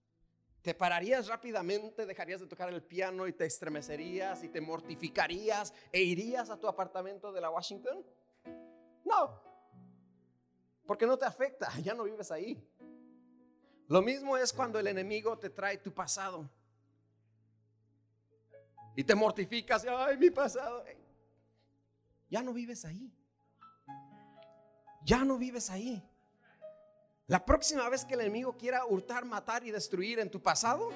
¿Te 0.64 0.74
pararías 0.74 1.28
rápidamente, 1.28 2.06
dejarías 2.06 2.40
de 2.40 2.48
tocar 2.48 2.70
el 2.70 2.82
piano 2.82 3.28
y 3.28 3.34
te 3.34 3.46
estremecerías 3.46 4.42
y 4.46 4.48
te 4.48 4.62
mortificarías 4.62 5.74
e 5.92 6.02
irías 6.02 6.50
a 6.50 6.58
tu 6.58 6.70
apartamento 6.70 7.34
de 7.34 7.42
la 7.42 7.50
Washington? 7.50 8.02
No, 9.04 9.42
porque 10.86 11.06
no 11.06 11.18
te 11.18 11.26
afecta, 11.26 11.70
ya 11.84 11.94
no 11.94 12.06
vives 12.06 12.32
ahí. 12.32 12.66
Lo 13.90 14.02
mismo 14.02 14.38
es 14.38 14.54
cuando 14.54 14.80
el 14.80 14.88
enemigo 14.88 15.38
te 15.38 15.50
trae 15.50 15.80
tu 15.80 15.94
pasado 15.94 16.50
y 18.96 19.04
te 19.04 19.16
mortificas, 19.16 19.86
ay, 19.86 20.16
mi 20.16 20.30
pasado. 20.30 20.86
Ya 22.30 22.42
no 22.42 22.54
vives 22.54 22.86
ahí. 22.86 23.12
Ya 25.04 25.26
no 25.26 25.38
vives 25.38 25.70
ahí. 25.70 26.02
La 27.28 27.46
próxima 27.46 27.88
vez 27.90 28.04
que 28.04 28.16
el 28.16 28.22
enemigo 28.22 28.58
quiera 28.58 28.86
hurtar, 28.86 29.24
matar 29.26 29.64
y 29.64 29.72
destruir 29.72 30.20
en 30.20 30.30
tu 30.30 30.42
pasado, 30.42 30.90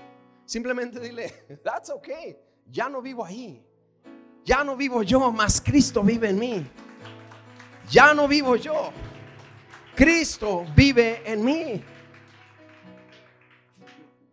simplemente 0.46 1.00
dile, 1.00 1.30
that's 1.64 1.90
okay, 1.90 2.38
ya 2.66 2.90
no 2.90 3.02
vivo 3.02 3.24
ahí. 3.24 3.66
Ya 4.44 4.64
no 4.64 4.76
vivo 4.76 5.04
yo, 5.04 5.32
más 5.32 5.60
Cristo 5.62 6.04
vive 6.04 6.30
en 6.30 6.40
mí. 6.40 6.72
Ya 7.90 8.14
no 8.14 8.28
vivo 8.28 8.56
yo. 8.56 8.92
Cristo 9.96 10.66
vive 10.76 11.22
en 11.26 11.44
mí. 11.44 11.84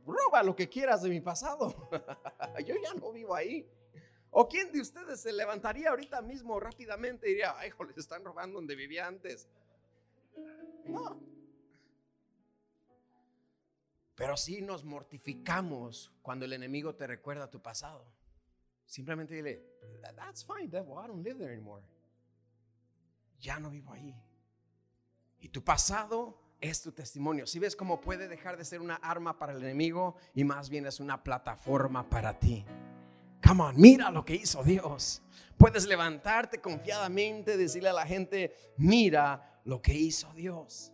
Roba 0.07 0.43
lo 0.43 0.55
que 0.55 0.69
quieras 0.69 1.03
de 1.03 1.09
mi 1.09 1.21
pasado. 1.21 1.89
yo 2.65 2.75
ya 2.83 2.95
no 2.95 3.13
vivo 3.13 3.35
ahí. 3.35 3.69
¿O 4.31 4.49
quién 4.49 4.71
de 4.73 4.81
ustedes 4.81 5.21
se 5.21 5.33
levantaría 5.33 5.91
ahorita 5.91 6.21
mismo 6.23 6.59
rápidamente 6.59 7.29
y 7.29 7.31
diría, 7.31 7.55
ay, 7.57 7.71
les 7.89 7.99
están 7.99 8.25
robando 8.25 8.57
donde 8.57 8.75
vivía 8.75 9.07
antes? 9.07 9.49
No. 10.87 11.34
Pero 14.15 14.37
sí 14.37 14.63
nos 14.63 14.85
mortificamos 14.85 16.13
cuando 16.23 16.45
el 16.45 16.53
enemigo 16.53 16.95
te 16.95 17.07
recuerda 17.07 17.51
tu 17.51 17.61
pasado. 17.61 18.07
Simplemente 18.87 19.35
dile, 19.35 19.65
that's 20.15 20.45
fine, 20.45 20.69
devil, 20.69 20.93
I 20.93 21.09
don't 21.09 21.25
live 21.25 21.39
there 21.39 21.53
anymore. 21.53 21.83
Ya 23.41 23.59
no 23.59 23.71
vivo 23.71 23.93
ahí. 23.93 24.15
Y 25.41 25.49
tu 25.49 25.63
pasado 25.63 26.39
es 26.61 26.81
tu 26.81 26.93
testimonio. 26.93 27.47
Si 27.47 27.59
ves 27.59 27.77
cómo 27.77 28.01
puede 28.01 28.29
dejar 28.29 28.57
de 28.57 28.65
ser 28.65 28.81
una 28.81 28.97
arma 28.97 29.39
para 29.39 29.53
el 29.53 29.63
enemigo 29.63 30.17
y 30.35 30.45
más 30.45 30.71
bien 30.71 30.87
es 30.87 31.01
una 31.01 31.23
plataforma 31.23 32.09
para 32.09 32.39
ti. 32.39 32.65
Come 33.47 33.63
on, 33.63 33.79
mira 33.79 34.11
lo 34.11 34.25
que 34.25 34.35
hizo 34.35 34.63
Dios. 34.63 35.23
Puedes 35.59 35.87
levantarte 35.87 36.61
confiadamente, 36.61 37.57
decirle 37.57 37.91
a 37.91 37.93
la 37.93 38.07
gente, 38.07 38.55
mira 38.79 39.61
lo 39.65 39.83
que 39.83 39.93
hizo 39.93 40.33
Dios. 40.33 40.94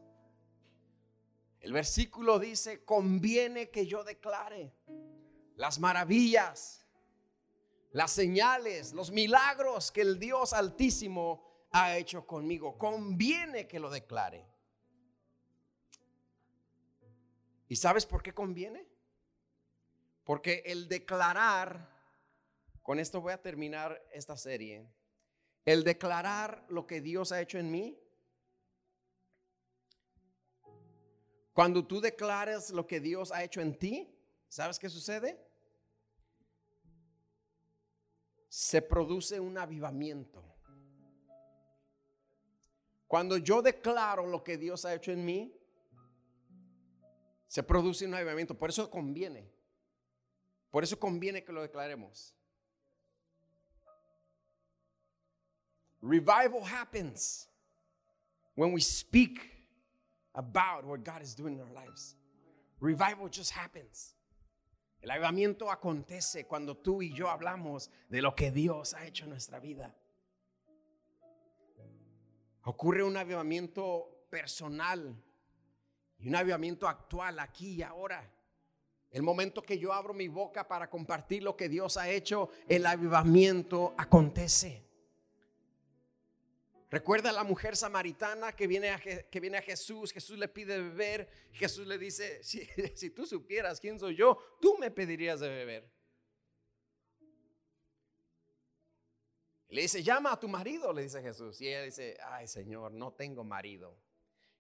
El 1.61 1.73
versículo 1.73 2.38
dice, 2.38 2.85
conviene 2.85 3.71
que 3.71 3.87
yo 3.87 4.02
declare 4.02 4.73
las 5.57 5.79
maravillas, 5.79 6.87
las 7.93 8.12
señales, 8.12 8.95
los 8.95 9.11
milagros 9.11 9.90
que 9.93 10.00
el 10.00 10.19
Dios 10.19 10.55
altísimo 10.55 11.67
ha 11.71 11.97
hecho 11.97 12.26
conmigo. 12.26 12.79
Conviene 12.79 13.69
que 13.69 13.79
lo 13.79 13.90
declare. 13.90 14.47
¿Y 17.69 17.76
sabes 17.76 18.07
por 18.07 18.23
qué 18.23 18.33
conviene? 18.33 18.88
Porque 20.25 20.62
el 20.64 20.88
declarar, 20.88 21.88
con 22.83 22.99
esto 22.99 23.21
voy 23.21 23.33
a 23.33 23.43
terminar 23.43 24.02
esta 24.12 24.37
serie, 24.37 24.88
el 25.67 25.85
declarar 25.85 26.64
lo 26.69 26.87
que 26.87 27.00
Dios 27.00 27.33
ha 27.33 27.40
hecho 27.40 27.59
en 27.59 27.71
mí 27.71 27.99
Cuando 31.52 31.87
tú 31.87 32.00
declaras 32.00 32.71
lo 32.71 32.87
que 32.87 33.00
Dios 33.00 33.33
ha 33.33 33.42
hecho 33.42 33.61
en 33.61 33.76
ti, 33.78 34.09
¿sabes 34.49 34.78
qué 34.78 34.88
sucede? 34.88 35.45
Se 38.49 38.83
produce 38.83 39.40
un 39.40 39.59
avivamiento. 39.59 40.45
Cuando 43.07 43.37
yo 43.37 43.61
declaro 43.61 44.26
lo 44.26 44.45
que 44.45 44.57
Dios 44.57 44.85
ha 44.85 44.95
hecho 44.95 45.11
en 45.11 45.25
mí, 45.25 45.52
se 47.49 47.64
produce 47.64 48.07
un 48.07 48.14
avivamiento. 48.14 48.57
Por 48.57 48.71
eso 48.71 48.88
conviene. 48.88 49.52
Por 50.71 50.85
eso 50.85 50.99
conviene 50.99 51.42
que 51.42 51.52
lo 51.52 51.62
declaremos. 51.62 52.33
Revival 56.00 56.62
happens 56.62 57.49
when 58.54 58.73
we 58.73 58.80
speak 58.80 59.60
about 60.34 60.84
what 60.84 61.04
God 61.04 61.22
is 61.22 61.34
doing 61.34 61.54
in 61.54 61.60
our 61.60 61.72
lives. 61.72 62.16
Revival 62.80 63.28
just 63.28 63.52
happens. 63.52 64.14
El 65.02 65.10
avivamiento 65.10 65.70
acontece 65.70 66.46
cuando 66.46 66.76
tú 66.76 67.02
y 67.02 67.14
yo 67.14 67.30
hablamos 67.30 67.90
de 68.10 68.20
lo 68.20 68.34
que 68.34 68.50
Dios 68.50 68.94
ha 68.94 69.06
hecho 69.06 69.25
en 69.25 69.30
nuestra 69.30 69.58
vida. 69.58 69.94
Ocurre 72.64 73.02
un 73.02 73.16
avivamiento 73.16 74.26
personal 74.30 75.16
y 76.18 76.28
un 76.28 76.37
avivamiento 76.37 76.87
actual 76.87 77.38
aquí 77.38 77.76
y 77.76 77.82
ahora. 77.82 78.30
El 79.10 79.22
momento 79.22 79.62
que 79.62 79.78
yo 79.78 79.92
abro 79.92 80.12
mi 80.12 80.28
boca 80.28 80.68
para 80.68 80.88
compartir 80.88 81.42
lo 81.42 81.56
que 81.56 81.68
Dios 81.68 81.96
ha 81.96 82.08
hecho, 82.10 82.50
el 82.68 82.84
avivamiento 82.87 83.94
acontece. 83.96 84.89
Recuerda 86.90 87.30
a 87.30 87.32
la 87.32 87.44
mujer 87.44 87.76
samaritana 87.76 88.52
que 88.52 88.66
viene, 88.66 88.90
a, 88.90 88.99
que 88.99 89.40
viene 89.40 89.59
a 89.59 89.62
Jesús, 89.62 90.12
Jesús 90.12 90.37
le 90.38 90.49
pide 90.49 90.76
beber, 90.76 91.30
Jesús 91.52 91.87
le 91.87 91.97
dice, 91.99 92.42
si, 92.42 92.66
si 92.94 93.11
tú 93.11 93.26
supieras 93.26 93.78
quién 93.78 93.99
soy 93.99 94.16
yo, 94.16 94.38
tú 94.61 94.76
me 94.78 94.90
pedirías 94.90 95.40
de 95.40 95.49
beber. 95.49 96.00
Le 99.68 99.82
dice, 99.82 100.02
llama 100.02 100.32
a 100.32 100.40
tu 100.40 100.49
marido, 100.49 100.92
le 100.92 101.02
dice 101.02 101.23
Jesús. 101.23 101.61
Y 101.61 101.68
ella 101.68 101.82
dice, 101.82 102.18
ay 102.25 102.49
Señor, 102.49 102.90
no 102.90 103.12
tengo 103.12 103.44
marido. 103.44 103.97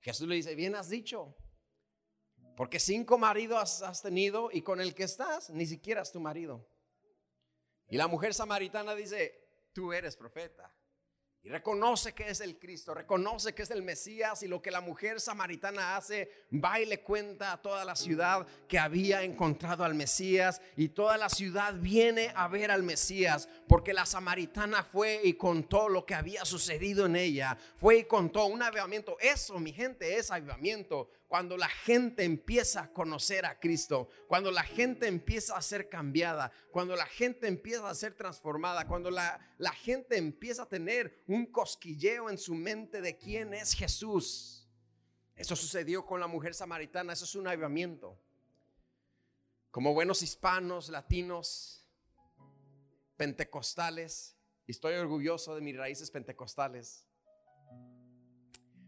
Jesús 0.00 0.28
le 0.28 0.36
dice, 0.36 0.54
bien 0.54 0.76
has 0.76 0.88
dicho, 0.88 1.34
porque 2.56 2.78
cinco 2.78 3.18
maridos 3.18 3.82
has, 3.82 4.02
tenido 4.02 4.50
y 4.52 4.62
con 4.62 4.80
el 4.80 4.94
que 4.94 5.02
estás 5.02 5.50
ni 5.50 5.66
siquiera 5.66 6.02
es 6.02 6.12
tu 6.12 6.20
marido. 6.20 6.64
Y 7.88 7.96
la 7.96 8.06
mujer 8.06 8.34
samaritana 8.34 8.94
dice, 8.94 9.48
tú 9.72 9.92
eres 9.92 10.16
profeta. 10.16 10.72
Y 11.42 11.48
reconoce 11.48 12.12
que 12.12 12.28
es 12.28 12.42
el 12.42 12.58
Cristo, 12.58 12.92
reconoce 12.92 13.54
que 13.54 13.62
es 13.62 13.70
el 13.70 13.82
Mesías 13.82 14.42
y 14.42 14.46
lo 14.46 14.60
que 14.60 14.70
la 14.70 14.82
mujer 14.82 15.20
samaritana 15.20 15.96
hace, 15.96 16.30
va 16.52 16.78
y 16.78 16.84
le 16.84 17.00
cuenta 17.00 17.52
a 17.52 17.62
toda 17.62 17.82
la 17.82 17.96
ciudad 17.96 18.46
que 18.68 18.78
había 18.78 19.22
encontrado 19.22 19.82
al 19.82 19.94
Mesías 19.94 20.60
y 20.76 20.90
toda 20.90 21.16
la 21.16 21.30
ciudad 21.30 21.74
viene 21.76 22.30
a 22.36 22.46
ver 22.48 22.70
al 22.70 22.82
Mesías 22.82 23.48
porque 23.66 23.94
la 23.94 24.04
samaritana 24.04 24.84
fue 24.84 25.22
y 25.24 25.32
contó 25.32 25.88
lo 25.88 26.04
que 26.04 26.14
había 26.14 26.44
sucedido 26.44 27.06
en 27.06 27.16
ella, 27.16 27.56
fue 27.78 28.00
y 28.00 28.04
contó 28.04 28.44
un 28.44 28.62
avivamiento. 28.62 29.16
Eso, 29.18 29.58
mi 29.58 29.72
gente, 29.72 30.16
es 30.16 30.30
avivamiento 30.30 31.08
cuando 31.30 31.56
la 31.56 31.68
gente 31.68 32.24
empieza 32.24 32.80
a 32.82 32.92
conocer 32.92 33.46
a 33.46 33.60
Cristo, 33.60 34.08
cuando 34.26 34.50
la 34.50 34.64
gente 34.64 35.06
empieza 35.06 35.56
a 35.56 35.62
ser 35.62 35.88
cambiada, 35.88 36.50
cuando 36.72 36.96
la 36.96 37.06
gente 37.06 37.46
empieza 37.46 37.88
a 37.88 37.94
ser 37.94 38.14
transformada, 38.14 38.88
cuando 38.88 39.12
la, 39.12 39.38
la 39.56 39.70
gente 39.70 40.18
empieza 40.18 40.64
a 40.64 40.68
tener 40.68 41.22
un 41.28 41.46
cosquilleo 41.46 42.30
en 42.30 42.36
su 42.36 42.52
mente 42.56 43.00
de 43.00 43.16
quién 43.16 43.54
es 43.54 43.74
Jesús. 43.74 44.68
Eso 45.36 45.54
sucedió 45.54 46.04
con 46.04 46.18
la 46.18 46.26
mujer 46.26 46.52
samaritana, 46.52 47.12
eso 47.12 47.24
es 47.24 47.36
un 47.36 47.46
avivamiento. 47.46 48.18
Como 49.70 49.94
buenos 49.94 50.22
hispanos, 50.22 50.88
latinos, 50.88 51.86
pentecostales, 53.16 54.36
y 54.66 54.72
estoy 54.72 54.94
orgulloso 54.94 55.54
de 55.54 55.60
mis 55.60 55.76
raíces 55.76 56.10
pentecostales. 56.10 57.06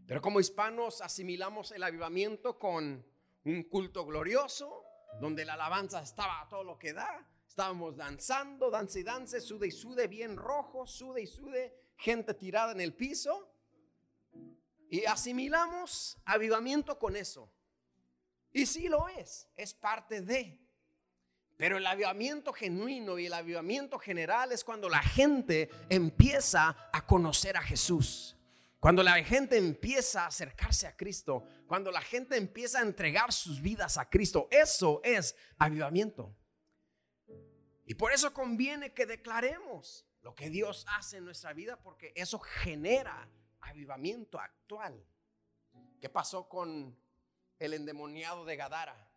Pero 0.07 0.21
como 0.21 0.41
hispanos 0.41 1.01
asimilamos 1.01 1.73
el 1.73 1.83
avivamiento 1.83 2.59
con 2.59 3.05
un 3.45 3.63
culto 3.65 4.05
glorioso, 4.05 4.85
donde 5.21 5.45
la 5.45 5.55
alabanza 5.55 6.03
estaba 6.03 6.41
a 6.41 6.49
todo 6.49 6.65
lo 6.65 6.79
que 6.79 6.93
da. 6.93 7.29
Estábamos 7.47 7.97
danzando, 7.97 8.71
danza 8.71 8.99
y 8.99 9.03
dance, 9.03 9.41
sude 9.41 9.69
y 9.69 9.71
sude, 9.71 10.07
bien 10.09 10.37
rojo, 10.37 10.87
sude 10.87 11.23
y 11.23 11.27
sude, 11.27 11.75
gente 11.97 12.35
tirada 12.35 12.73
en 12.73 12.81
el 12.81 12.95
piso. 12.95 13.53
Y 14.89 15.05
asimilamos 15.05 16.19
avivamiento 16.25 16.99
con 16.99 17.17
eso. 17.17 17.53
Y 18.53 18.67
sí 18.67 18.89
lo 18.89 19.09
es, 19.09 19.49
es 19.57 19.75
parte 19.75 20.21
de. 20.23 20.61
Pero 21.57 21.77
el 21.77 21.87
avivamiento 21.87 22.53
genuino 22.53 23.19
y 23.19 23.27
el 23.27 23.33
avivamiento 23.35 23.99
general 23.99 24.53
es 24.53 24.65
cuando 24.65 24.89
la 24.89 25.01
gente 25.01 25.71
empieza 25.89 26.91
a 26.93 27.07
conocer 27.07 27.57
a 27.57 27.63
Jesús. 27.63 28.37
Cuando 28.83 29.05
la 29.05 29.23
gente 29.23 29.57
empieza 29.59 30.25
a 30.25 30.27
acercarse 30.27 30.89
a 30.89 30.97
Cristo, 30.97 31.45
cuando 31.69 31.93
la 31.93 32.01
gente 32.01 32.37
empieza 32.37 32.81
a 32.81 32.83
entregar 32.83 33.33
sus 33.33 33.63
vidas 33.63 33.97
a 33.97 34.11
Cristo, 34.11 34.49
eso 34.51 35.01
es 35.05 35.37
avivamiento. 35.57 36.35
Y 37.87 37.95
por 37.95 38.13
eso 38.13 38.35
conviene 38.35 38.93
que 38.93 39.07
declaremos 39.07 40.05
lo 40.23 40.35
que 40.35 40.51
Dios 40.51 40.85
hace 40.89 41.19
en 41.19 41.25
nuestra 41.25 41.53
vida, 41.53 41.81
porque 41.81 42.13
eso 42.17 42.41
genera 42.41 43.31
avivamiento 43.61 44.41
actual. 44.41 45.07
¿Qué 46.01 46.09
pasó 46.09 46.49
con 46.49 46.99
el 47.61 47.75
endemoniado 47.75 48.45
de 48.45 48.57
Gadara? 48.57 49.13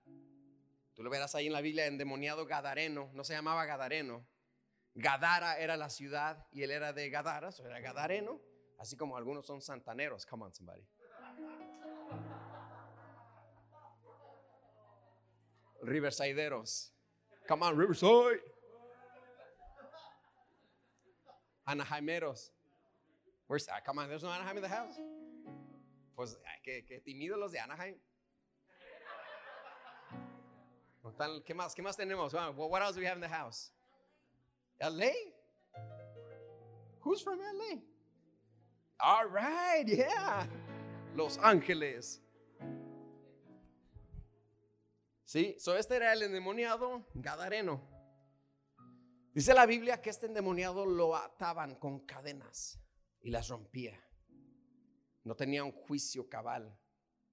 Tú 0.94 1.02
lo 1.02 1.10
verás 1.10 1.34
ahí 1.34 1.48
en 1.48 1.54
la 1.54 1.62
Biblia, 1.62 1.88
endemoniado 1.88 2.46
gadareno, 2.46 3.10
no 3.14 3.24
se 3.24 3.34
llamaba 3.34 3.66
gadareno. 3.66 4.28
Gadara 4.94 5.58
era 5.58 5.76
la 5.76 5.90
ciudad 5.90 6.46
y 6.52 6.62
él 6.62 6.70
era 6.70 6.94
de 6.94 7.10
Gadara, 7.10 7.50
eso 7.50 7.66
era 7.66 7.80
gadareno. 7.80 8.40
Así 8.78 8.98
como 8.98 9.16
algunos 9.16 9.46
son 9.46 9.62
santaneros. 9.62 10.26
Come 10.26 10.46
on, 10.46 10.54
somebody. 10.54 10.86
Riversideeros. 15.82 16.92
Come 17.48 17.64
on, 17.64 17.78
Riverside. 17.78 18.42
Anaheimeros. 21.68 22.52
Where's, 23.48 23.68
uh, 23.68 23.80
come 23.86 24.00
on, 24.00 24.10
there's 24.10 24.24
no 24.24 24.30
Anaheim 24.30 24.58
in 24.58 24.64
the 24.64 24.70
house. 24.70 25.00
Pues 26.16 26.38
que, 26.64 26.84
que 26.84 27.00
tímidos 27.02 27.38
los 27.40 27.52
de 27.52 27.60
Anaheim. 27.60 27.96
¿Qué 31.46 31.54
más? 31.54 31.76
¿Qué 31.76 31.84
más 31.84 31.96
tenemos? 31.96 32.34
What 32.56 32.82
else 32.82 32.96
do 32.96 33.02
we 33.02 33.06
have 33.06 33.18
in 33.18 33.22
the 33.22 33.28
house? 33.28 33.72
LA? 34.82 35.12
Who's 37.02 37.22
from 37.22 37.40
LA? 37.40 37.82
All 39.00 39.28
right, 39.30 39.86
yeah. 39.88 40.48
Los 41.16 41.38
Ángeles. 41.40 42.22
Sí, 45.26 45.56
so 45.60 45.76
este 45.76 45.96
era 45.96 46.14
el 46.14 46.24
endemoniado 46.24 47.06
gadareno. 47.14 47.82
Dice 49.34 49.54
la 49.54 49.66
Biblia 49.66 50.02
que 50.02 50.10
este 50.10 50.28
endemoniado 50.28 50.86
lo 50.86 51.16
ataban 51.16 51.76
con 51.76 52.06
cadenas 52.06 52.80
y 53.22 53.32
las 53.32 53.50
rompía. 53.50 54.02
No 55.24 55.36
tenía 55.36 55.64
un 55.64 55.72
juicio 55.72 56.30
cabal, 56.30 56.80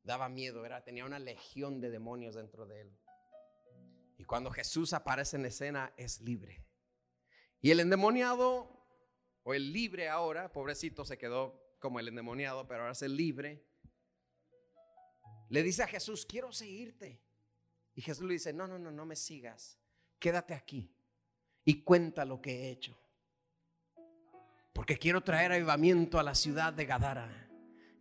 daba 0.02 0.28
miedo, 0.28 0.64
era, 0.64 0.82
tenía 0.82 1.04
una 1.04 1.18
legión 1.18 1.80
de 1.80 1.90
demonios 1.90 2.34
dentro 2.34 2.66
de 2.66 2.80
él. 2.80 2.98
Y 4.16 4.24
cuando 4.24 4.50
Jesús 4.50 4.94
aparece 4.94 5.36
en 5.36 5.46
escena 5.46 5.92
es 5.96 6.20
libre. 6.20 6.66
Y 7.60 7.70
el 7.70 7.80
endemoniado 7.80 8.71
o 9.44 9.54
el 9.54 9.72
libre 9.72 10.08
ahora, 10.08 10.52
pobrecito 10.52 11.04
se 11.04 11.18
quedó 11.18 11.60
como 11.78 11.98
el 11.98 12.08
endemoniado, 12.08 12.66
pero 12.66 12.80
ahora 12.80 12.92
es 12.92 13.02
el 13.02 13.16
libre. 13.16 13.64
Le 15.48 15.62
dice 15.62 15.82
a 15.82 15.88
Jesús, 15.88 16.24
quiero 16.24 16.52
seguirte. 16.52 17.20
Y 17.94 18.02
Jesús 18.02 18.24
le 18.24 18.34
dice, 18.34 18.52
no, 18.52 18.66
no, 18.66 18.78
no, 18.78 18.90
no 18.90 19.04
me 19.04 19.16
sigas. 19.16 19.78
Quédate 20.18 20.54
aquí 20.54 20.94
y 21.64 21.82
cuenta 21.82 22.24
lo 22.24 22.40
que 22.40 22.52
he 22.52 22.70
hecho. 22.70 22.98
Porque 24.72 24.98
quiero 24.98 25.20
traer 25.20 25.52
avivamiento 25.52 26.18
a 26.18 26.22
la 26.22 26.34
ciudad 26.34 26.72
de 26.72 26.86
Gadara. 26.86 27.51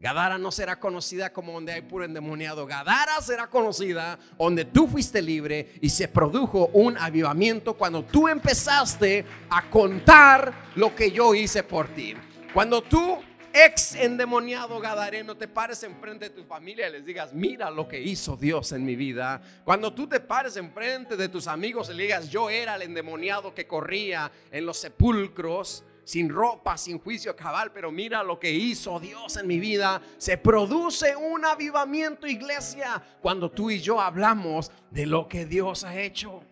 Gadara 0.01 0.39
no 0.39 0.51
será 0.51 0.79
conocida 0.79 1.31
como 1.31 1.53
donde 1.53 1.73
hay 1.73 1.81
puro 1.83 2.03
endemoniado. 2.03 2.65
Gadara 2.65 3.21
será 3.21 3.45
conocida 3.45 4.17
donde 4.35 4.65
tú 4.65 4.87
fuiste 4.87 5.21
libre 5.21 5.73
y 5.79 5.89
se 5.89 6.07
produjo 6.07 6.71
un 6.73 6.97
avivamiento 6.97 7.75
cuando 7.75 8.03
tú 8.03 8.27
empezaste 8.27 9.23
a 9.47 9.69
contar 9.69 10.71
lo 10.73 10.95
que 10.95 11.11
yo 11.11 11.35
hice 11.35 11.61
por 11.61 11.87
ti. 11.89 12.15
Cuando 12.51 12.81
tú, 12.81 13.19
ex 13.53 13.93
endemoniado 13.93 14.79
gadareno, 14.79 15.37
te 15.37 15.47
pares 15.47 15.83
enfrente 15.83 16.29
de 16.29 16.35
tu 16.35 16.45
familia 16.45 16.89
y 16.89 16.93
les 16.93 17.05
digas, 17.05 17.31
mira 17.31 17.69
lo 17.69 17.87
que 17.87 18.01
hizo 18.01 18.35
Dios 18.35 18.71
en 18.71 18.83
mi 18.83 18.95
vida. 18.95 19.39
Cuando 19.63 19.93
tú 19.93 20.07
te 20.07 20.19
pares 20.19 20.57
enfrente 20.57 21.15
de 21.15 21.29
tus 21.29 21.45
amigos 21.45 21.91
y 21.91 21.93
le 21.93 22.03
digas, 22.03 22.27
yo 22.27 22.49
era 22.49 22.75
el 22.75 22.81
endemoniado 22.81 23.53
que 23.53 23.67
corría 23.67 24.31
en 24.51 24.65
los 24.65 24.77
sepulcros 24.77 25.83
sin 26.11 26.27
ropa, 26.27 26.77
sin 26.77 26.99
juicio 26.99 27.33
cabal, 27.37 27.71
pero 27.71 27.89
mira 27.89 28.21
lo 28.21 28.37
que 28.37 28.51
hizo 28.51 28.99
Dios 28.99 29.37
en 29.37 29.47
mi 29.47 29.61
vida. 29.61 30.01
Se 30.17 30.37
produce 30.37 31.15
un 31.15 31.45
avivamiento, 31.45 32.27
iglesia, 32.27 33.01
cuando 33.21 33.49
tú 33.49 33.71
y 33.71 33.79
yo 33.79 34.01
hablamos 34.01 34.73
de 34.89 35.05
lo 35.05 35.29
que 35.29 35.45
Dios 35.45 35.85
ha 35.85 35.97
hecho. 35.97 36.43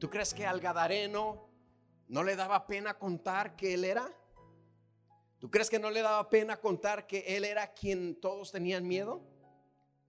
¿Tú 0.00 0.10
crees 0.10 0.34
que 0.34 0.46
al 0.46 0.58
Gadareno 0.58 1.48
no 2.08 2.24
le 2.24 2.34
daba 2.34 2.66
pena 2.66 2.94
contar 2.94 3.54
que 3.54 3.74
él 3.74 3.84
era? 3.84 4.10
¿Tú 5.38 5.48
crees 5.48 5.70
que 5.70 5.78
no 5.78 5.88
le 5.88 6.02
daba 6.02 6.28
pena 6.28 6.56
contar 6.56 7.06
que 7.06 7.20
él 7.36 7.44
era 7.44 7.72
quien 7.72 8.20
todos 8.20 8.50
tenían 8.50 8.84
miedo? 8.84 9.22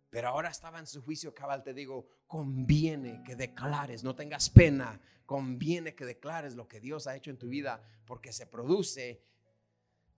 Pero 0.10 0.30
ahora 0.30 0.50
estaba 0.50 0.80
en 0.80 0.88
su 0.88 1.04
juicio 1.04 1.32
cabal, 1.32 1.62
te 1.62 1.76
digo, 1.76 2.08
conviene 2.26 3.22
que 3.24 3.36
declares, 3.36 4.04
no 4.04 4.16
tengas 4.16 4.50
pena, 4.50 5.00
conviene 5.26 5.96
que 5.96 6.06
declares 6.06 6.56
lo 6.56 6.68
que 6.68 6.80
Dios 6.80 7.08
ha 7.08 7.16
hecho 7.16 7.32
en 7.32 7.38
tu 7.38 7.48
vida, 7.48 7.82
porque 8.06 8.34
se 8.34 8.46
produce 8.48 9.24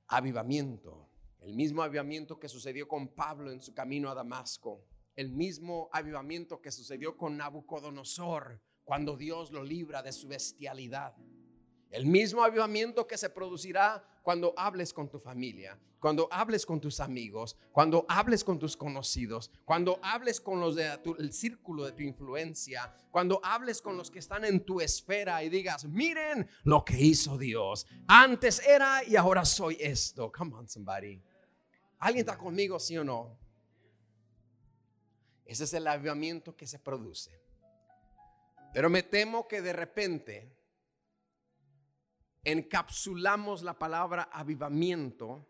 avivamiento. 0.08 1.10
El 1.40 1.54
mismo 1.54 1.84
avivamiento 1.84 2.40
que 2.40 2.50
sucedió 2.50 2.88
con 2.88 3.10
Pablo 3.10 3.52
en 3.52 3.62
su 3.62 3.74
camino 3.74 4.10
a 4.10 4.16
Damasco, 4.16 4.84
el 5.16 5.32
mismo 5.32 5.90
avivamiento 5.94 6.62
que 6.62 6.72
sucedió 6.72 7.18
con 7.18 7.38
Nabucodonosor 7.38 8.62
cuando 8.84 9.16
Dios 9.16 9.52
lo 9.52 9.64
libra 9.64 10.02
de 10.02 10.12
su 10.12 10.28
bestialidad. 10.28 11.16
El 11.92 12.06
mismo 12.06 12.44
avivamiento 12.44 13.08
que 13.08 13.18
se 13.18 13.30
producirá 13.30 14.04
cuando 14.22 14.54
hables 14.58 14.92
con 14.92 15.08
tu 15.08 15.20
familia, 15.20 15.80
cuando 16.00 16.28
hables 16.32 16.66
con 16.66 16.82
tus 16.82 17.00
amigos, 17.00 17.56
cuando 17.72 18.06
hables 18.10 18.44
con 18.44 18.60
tus 18.60 18.76
conocidos, 18.76 19.52
cuando 19.64 20.00
hables 20.04 20.42
con 20.42 20.60
los 20.60 20.76
del 20.76 21.32
círculo 21.32 21.86
de 21.86 21.94
tu 21.94 22.04
influencia, 22.04 22.94
cuando 23.12 23.40
hables 23.44 23.82
con 23.82 23.98
los 23.98 24.12
que 24.12 24.20
están 24.20 24.44
en 24.46 24.66
tu 24.66 24.82
esfera 24.82 25.44
y 25.44 25.50
digas, 25.50 25.86
miren 25.86 26.48
lo 26.64 26.84
que 26.84 27.00
hizo 27.00 27.38
Dios. 27.38 27.88
Antes 28.08 28.66
era 28.68 29.04
y 29.04 29.16
ahora 29.16 29.46
soy 29.46 29.78
esto. 29.80 30.32
Come 30.32 30.56
on, 30.56 30.68
somebody. 30.68 31.22
¿Alguien 32.00 32.26
está 32.26 32.38
conmigo, 32.38 32.80
sí 32.80 32.98
o 32.98 33.04
no? 33.04 33.38
Ese 35.46 35.64
es 35.64 35.74
el 35.74 35.88
avivamiento 35.88 36.56
que 36.56 36.68
se 36.68 36.80
produce. 36.80 37.40
Pero 38.74 38.90
me 38.90 39.04
temo 39.04 39.48
que 39.48 39.62
de 39.62 39.74
repente 39.74 40.52
encapsulamos 42.46 43.64
la 43.64 43.78
palabra 43.78 44.30
avivamiento 44.32 45.46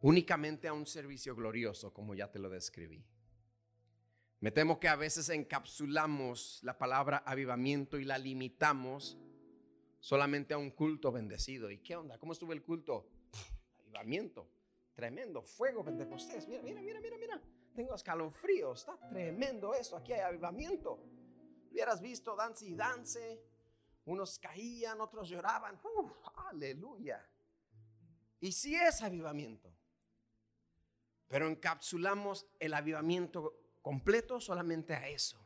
únicamente 0.00 0.68
a 0.68 0.72
un 0.72 0.86
servicio 0.86 1.34
glorioso, 1.34 1.92
como 1.92 2.14
ya 2.14 2.30
te 2.30 2.38
lo 2.38 2.48
describí. 2.48 3.04
Me 4.40 4.52
temo 4.52 4.78
que 4.78 4.86
a 4.86 4.94
veces 4.94 5.28
encapsulamos 5.28 6.60
la 6.62 6.78
palabra 6.78 7.24
avivamiento 7.26 7.98
y 7.98 8.04
la 8.04 8.16
limitamos 8.16 9.18
solamente 9.98 10.54
a 10.54 10.58
un 10.58 10.70
culto 10.70 11.10
bendecido. 11.10 11.68
¿Y 11.72 11.78
qué 11.78 11.96
onda? 11.96 12.18
¿Cómo 12.18 12.32
estuvo 12.32 12.52
el 12.52 12.62
culto? 12.62 13.10
avivamiento, 13.80 14.48
tremendo, 14.94 15.42
fuego 15.42 15.84
pentecostés. 15.84 16.46
Mira, 16.46 16.62
mira, 16.62 16.80
mira, 16.80 17.00
mira, 17.00 17.16
mira. 17.18 17.42
Tengo 17.74 17.94
escalofríos, 17.94 18.80
está 18.80 18.96
tremendo 19.08 19.74
esto. 19.74 19.96
Aquí 19.96 20.12
hay 20.12 20.20
avivamiento. 20.20 21.00
Hubieras 21.70 22.00
visto 22.00 22.36
dance 22.36 22.66
y 22.66 22.74
dance 22.74 23.40
unos 24.08 24.38
caían, 24.38 25.00
otros 25.00 25.28
lloraban. 25.28 25.80
aleluya. 26.50 27.24
Y 28.40 28.52
sí 28.52 28.74
es 28.74 29.02
avivamiento. 29.02 29.72
Pero 31.28 31.46
encapsulamos 31.46 32.46
el 32.58 32.74
avivamiento 32.74 33.54
completo 33.82 34.40
solamente 34.40 34.94
a 34.94 35.08
eso. 35.08 35.38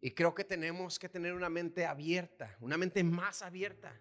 Y 0.00 0.10
creo 0.10 0.34
que 0.34 0.44
tenemos 0.44 0.98
que 0.98 1.08
tener 1.08 1.32
una 1.32 1.48
mente 1.48 1.86
abierta, 1.86 2.56
una 2.60 2.76
mente 2.76 3.04
más 3.04 3.42
abierta. 3.42 3.96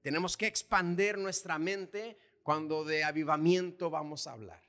Tenemos 0.00 0.36
que 0.36 0.46
expander 0.46 1.18
nuestra 1.18 1.58
mente 1.58 2.18
cuando 2.42 2.84
de 2.84 3.04
avivamiento 3.04 3.90
vamos 3.90 4.26
a 4.26 4.32
hablar. 4.32 4.62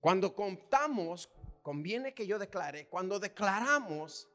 Cuando 0.00 0.34
contamos, 0.34 1.28
conviene 1.62 2.14
que 2.14 2.26
yo 2.26 2.38
declare, 2.38 2.88
cuando 2.88 3.20
declaramos 3.20 4.28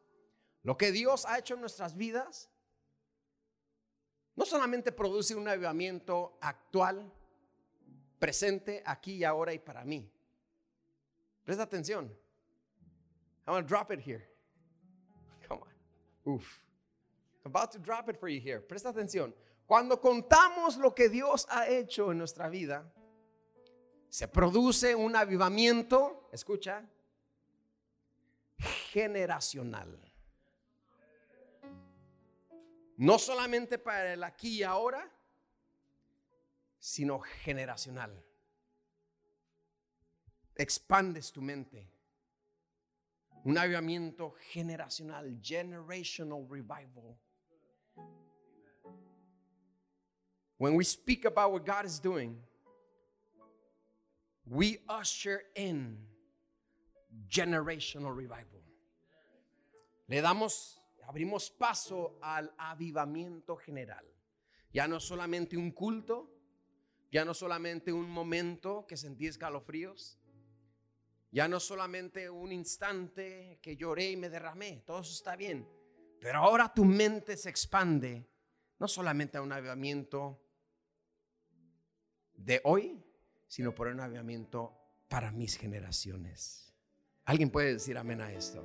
lo 0.63 0.77
que 0.77 0.91
Dios 0.91 1.25
ha 1.25 1.37
hecho 1.37 1.53
en 1.55 1.61
nuestras 1.61 1.95
vidas 1.95 2.49
no 4.35 4.45
solamente 4.45 4.91
produce 4.91 5.35
un 5.35 5.47
avivamiento 5.47 6.37
actual, 6.41 7.11
presente, 8.17 8.81
aquí 8.85 9.17
y 9.17 9.23
ahora 9.23 9.53
y 9.53 9.59
para 9.59 9.83
mí. 9.83 10.09
Presta 11.43 11.63
atención. 11.63 12.05
I'm 13.45 13.53
going 13.53 13.63
to 13.63 13.67
drop 13.67 13.91
it 13.91 13.99
here. 13.99 14.25
Come 15.47 15.61
on. 15.61 16.33
Uf. 16.33 16.63
I'm 17.43 17.51
about 17.51 17.71
to 17.73 17.79
drop 17.79 18.09
it 18.09 18.17
for 18.17 18.29
you 18.29 18.39
here. 18.39 18.61
Presta 18.61 18.89
atención. 18.89 19.33
Cuando 19.67 19.99
contamos 19.99 20.77
lo 20.77 20.95
que 20.95 21.09
Dios 21.09 21.45
ha 21.49 21.67
hecho 21.67 22.11
en 22.11 22.17
nuestra 22.17 22.49
vida, 22.49 22.89
se 24.09 24.27
produce 24.27 24.95
un 24.95 25.15
avivamiento, 25.15 26.29
escucha, 26.31 26.87
generacional. 28.91 30.12
No 33.03 33.19
solamente 33.19 33.77
para 33.77 34.13
el 34.13 34.23
aquí 34.23 34.59
y 34.59 34.63
ahora, 34.63 35.05
sino 36.79 37.19
generacional. 37.19 38.23
Expandes 40.55 41.33
tu 41.33 41.41
mente. 41.41 41.91
Un 43.43 43.57
avivamiento 43.57 44.33
generacional, 44.53 45.37
generational 45.41 46.47
revival. 46.49 47.19
When 50.57 50.75
we 50.75 50.85
speak 50.85 51.25
about 51.25 51.51
what 51.51 51.65
God 51.65 51.85
is 51.85 51.99
doing, 51.99 52.41
we 54.45 54.79
usher 54.87 55.41
in 55.55 55.97
generational 57.27 58.15
revival. 58.15 58.61
Le 60.07 60.21
damos 60.21 60.79
abrimos 61.07 61.49
paso 61.49 62.17
al 62.21 62.53
avivamiento 62.57 63.55
general. 63.55 64.05
Ya 64.71 64.87
no 64.87 64.99
solamente 64.99 65.55
un 65.57 65.71
culto, 65.71 66.33
ya 67.11 67.23
no 67.25 67.33
solamente 67.33 67.93
un 67.93 68.09
momento 68.09 68.85
que 68.87 68.97
sentí 68.97 69.27
escalofríos, 69.27 70.19
ya 71.31 71.47
no 71.47 71.59
solamente 71.59 72.29
un 72.29 72.51
instante 72.51 73.59
que 73.61 73.75
lloré 73.75 74.11
y 74.11 74.17
me 74.17 74.29
derramé, 74.29 74.83
todo 74.85 75.01
eso 75.01 75.13
está 75.13 75.35
bien, 75.35 75.67
pero 76.19 76.39
ahora 76.39 76.73
tu 76.73 76.85
mente 76.85 77.37
se 77.37 77.49
expande, 77.49 78.27
no 78.79 78.87
solamente 78.87 79.37
a 79.37 79.41
un 79.41 79.51
avivamiento 79.51 80.39
de 82.33 82.61
hoy, 82.63 83.03
sino 83.47 83.73
por 83.73 83.87
un 83.87 83.99
avivamiento 83.99 84.75
para 85.07 85.31
mis 85.31 85.57
generaciones. 85.57 86.73
¿Alguien 87.25 87.49
puede 87.49 87.73
decir 87.73 87.97
amén 87.97 88.21
a 88.21 88.31
esto? 88.31 88.63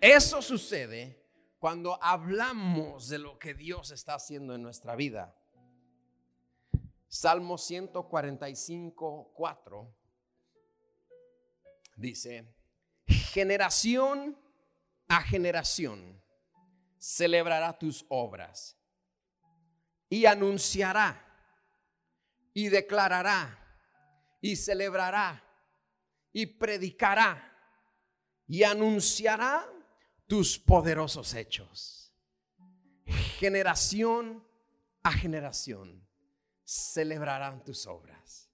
Eso 0.00 0.42
sucede 0.42 1.27
cuando 1.58 2.02
hablamos 2.02 3.08
de 3.08 3.18
lo 3.18 3.38
que 3.38 3.54
Dios 3.54 3.90
está 3.90 4.14
haciendo 4.14 4.54
en 4.54 4.62
nuestra 4.62 4.94
vida. 4.96 5.34
Salmo 7.08 7.58
145, 7.58 9.32
4 9.34 9.94
dice, 11.96 12.54
generación 13.06 14.38
a 15.08 15.22
generación 15.22 16.22
celebrará 16.98 17.78
tus 17.78 18.04
obras 18.08 18.76
y 20.08 20.26
anunciará 20.26 21.24
y 22.52 22.68
declarará 22.68 23.58
y 24.40 24.56
celebrará 24.56 25.42
y 26.32 26.46
predicará 26.46 27.44
y 28.46 28.62
anunciará 28.62 29.66
tus 30.28 30.58
poderosos 30.58 31.34
hechos. 31.34 32.12
Generación 33.38 34.46
a 35.02 35.10
generación 35.10 36.06
celebrarán 36.64 37.64
tus 37.64 37.86
obras. 37.86 38.50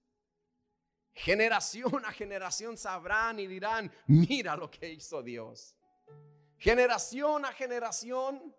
Generación 1.13 2.03
a 2.05 2.11
generación 2.11 2.77
sabrán 2.77 3.39
y 3.39 3.47
dirán, 3.47 3.91
mira 4.07 4.55
lo 4.55 4.71
que 4.71 4.89
hizo 4.89 5.21
Dios. 5.21 5.75
Generación 6.57 7.45
a 7.45 7.51
generación 7.51 8.55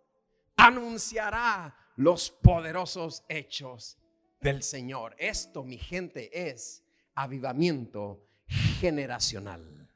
anunciará 0.57 1.75
los 1.97 2.31
poderosos 2.31 3.25
hechos 3.29 3.99
del 4.41 4.63
Señor. 4.63 5.17
Esto, 5.19 5.65
mi 5.65 5.79
gente, 5.79 6.51
es 6.51 6.85
avivamiento 7.15 8.27
generacional. 8.47 9.91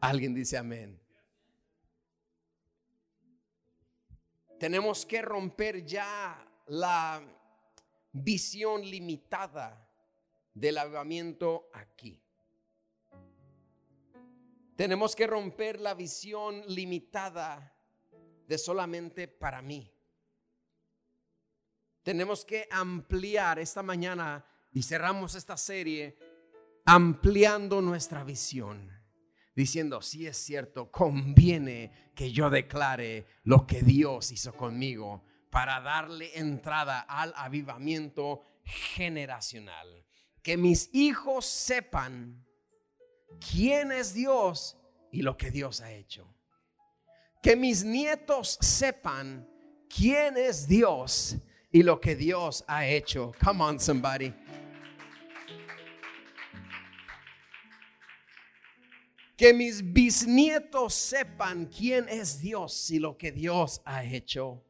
Alguien 0.00 0.34
dice 0.34 0.56
amén. 0.56 1.03
Tenemos 4.64 5.04
que 5.04 5.20
romper 5.20 5.84
ya 5.84 6.42
la 6.68 7.22
visión 8.12 8.80
limitada 8.80 9.86
del 10.54 10.78
avivamiento 10.78 11.68
aquí. 11.74 12.18
Tenemos 14.74 15.14
que 15.14 15.26
romper 15.26 15.82
la 15.82 15.92
visión 15.92 16.62
limitada 16.66 17.76
de 18.48 18.56
solamente 18.56 19.28
para 19.28 19.60
mí. 19.60 19.92
Tenemos 22.02 22.46
que 22.46 22.66
ampliar 22.70 23.58
esta 23.58 23.82
mañana 23.82 24.46
y 24.72 24.82
cerramos 24.82 25.34
esta 25.34 25.58
serie 25.58 26.16
ampliando 26.86 27.82
nuestra 27.82 28.24
visión 28.24 28.93
diciendo, 29.54 30.02
si 30.02 30.26
es 30.26 30.36
cierto, 30.36 30.90
conviene 30.90 32.10
que 32.14 32.32
yo 32.32 32.50
declare 32.50 33.26
lo 33.44 33.66
que 33.66 33.82
Dios 33.82 34.32
hizo 34.32 34.54
conmigo 34.54 35.24
para 35.50 35.80
darle 35.80 36.36
entrada 36.38 37.00
al 37.00 37.32
avivamiento 37.36 38.42
generacional. 38.64 40.04
Que 40.42 40.56
mis 40.56 40.90
hijos 40.92 41.46
sepan 41.46 42.44
quién 43.52 43.92
es 43.92 44.14
Dios 44.14 44.76
y 45.12 45.22
lo 45.22 45.36
que 45.36 45.50
Dios 45.50 45.80
ha 45.80 45.92
hecho. 45.92 46.34
Que 47.42 47.56
mis 47.56 47.84
nietos 47.84 48.58
sepan 48.60 49.48
quién 49.88 50.36
es 50.36 50.66
Dios 50.66 51.36
y 51.70 51.82
lo 51.82 52.00
que 52.00 52.16
Dios 52.16 52.64
ha 52.66 52.86
hecho. 52.86 53.32
Come 53.42 53.62
on, 53.62 53.80
somebody. 53.80 54.32
Que 59.36 59.52
mis 59.52 59.82
bisnietos 59.92 60.94
sepan 60.94 61.66
quién 61.66 62.08
es 62.08 62.40
Dios 62.40 62.90
y 62.90 62.98
lo 62.98 63.16
que 63.16 63.32
Dios 63.32 63.80
ha 63.84 64.04
hecho. 64.04 64.62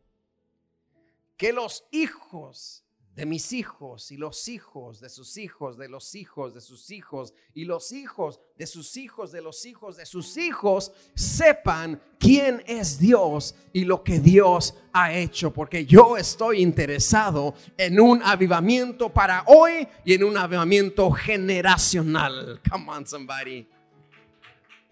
que 1.37 1.53
los 1.53 1.85
hijos 1.91 2.85
de 3.15 3.27
mis 3.27 3.53
hijos 3.53 4.11
y 4.11 4.17
los 4.17 4.49
hijos 4.49 5.01
de 5.01 5.09
sus 5.09 5.37
hijos, 5.37 5.77
de 5.77 5.89
los 5.89 6.15
hijos 6.15 6.53
de 6.55 6.61
sus 6.61 6.91
hijos 6.91 7.33
y 7.55 7.65
los 7.65 7.93
hijos 7.93 8.41
de 8.57 8.67
sus 8.67 8.97
hijos, 8.97 9.31
de 9.31 9.41
los 9.41 9.65
hijos 9.67 9.97
de 9.97 10.07
sus 10.07 10.37
hijos, 10.37 10.93
sepan 11.15 12.01
quién 12.19 12.63
es 12.67 12.99
Dios 12.99 13.55
y 13.73 13.85
lo 13.85 14.03
que 14.03 14.19
Dios 14.19 14.75
ha 14.93 15.13
hecho, 15.13 15.53
porque 15.53 15.87
yo 15.87 16.17
estoy 16.17 16.61
interesado 16.61 17.55
en 17.77 18.01
un 18.01 18.23
avivamiento 18.23 19.13
para 19.13 19.45
hoy 19.47 19.87
y 20.05 20.15
en 20.15 20.25
un 20.25 20.37
avivamiento 20.37 21.11
generacional. 21.11 22.61
Come 22.69 22.91
on, 22.91 23.07
somebody. 23.07 23.67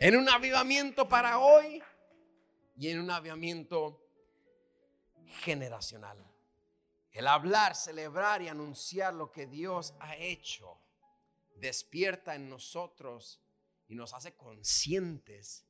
En 0.05 0.17
un 0.17 0.29
avivamiento 0.29 1.09
para 1.09 1.39
hoy 1.39 1.81
y 2.77 2.89
en 2.89 2.99
un 2.99 3.09
avivamiento 3.09 4.05
generacional. 5.45 6.19
El 7.13 7.29
hablar, 7.29 7.77
celebrar 7.77 8.43
y 8.43 8.49
anunciar 8.49 9.15
lo 9.15 9.31
que 9.31 9.47
Dios 9.47 9.95
ha 10.01 10.17
hecho 10.17 10.77
despierta 11.55 12.35
en 12.35 12.49
nosotros 12.49 13.41
y 13.87 13.95
nos 13.95 14.13
hace 14.13 14.35
conscientes 14.35 15.65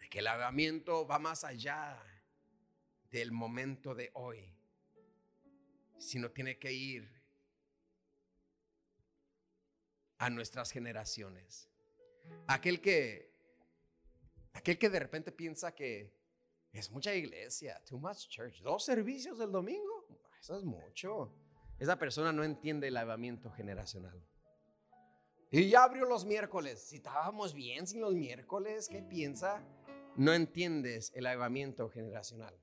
de 0.00 0.08
que 0.08 0.20
el 0.20 0.28
avivamiento 0.28 1.06
va 1.06 1.18
más 1.18 1.44
allá 1.44 2.02
del 3.10 3.32
momento 3.32 3.94
de 3.94 4.12
hoy, 4.14 4.50
sino 5.98 6.30
tiene 6.30 6.58
que 6.58 6.72
ir 6.72 7.22
a 10.16 10.30
nuestras 10.30 10.70
generaciones. 10.70 11.68
Aquel 12.46 12.80
que 12.80 13.31
aquel 14.52 14.78
que 14.78 14.90
de 14.90 14.98
repente 14.98 15.32
piensa 15.32 15.74
que 15.74 16.12
es 16.72 16.90
mucha 16.90 17.14
iglesia, 17.14 17.82
too 17.84 17.98
much 17.98 18.28
church, 18.28 18.60
dos 18.62 18.84
servicios 18.84 19.38
del 19.38 19.52
domingo. 19.52 20.06
Eso 20.40 20.56
es 20.56 20.64
mucho. 20.64 21.34
Esa 21.78 21.98
persona 21.98 22.32
no 22.32 22.44
entiende 22.44 22.88
el 22.88 22.94
lavamiento 22.94 23.50
generacional. 23.50 24.24
Y 25.50 25.68
ya 25.68 25.84
abrió 25.84 26.06
los 26.06 26.24
miércoles. 26.24 26.80
Si 26.80 26.96
estábamos 26.96 27.52
bien 27.52 27.86
sin 27.86 28.00
los 28.00 28.14
miércoles, 28.14 28.88
¿qué 28.88 29.02
piensa? 29.02 29.62
No 30.16 30.32
entiendes 30.32 31.12
el 31.14 31.24
lavamiento 31.24 31.90
generacional. 31.90 32.54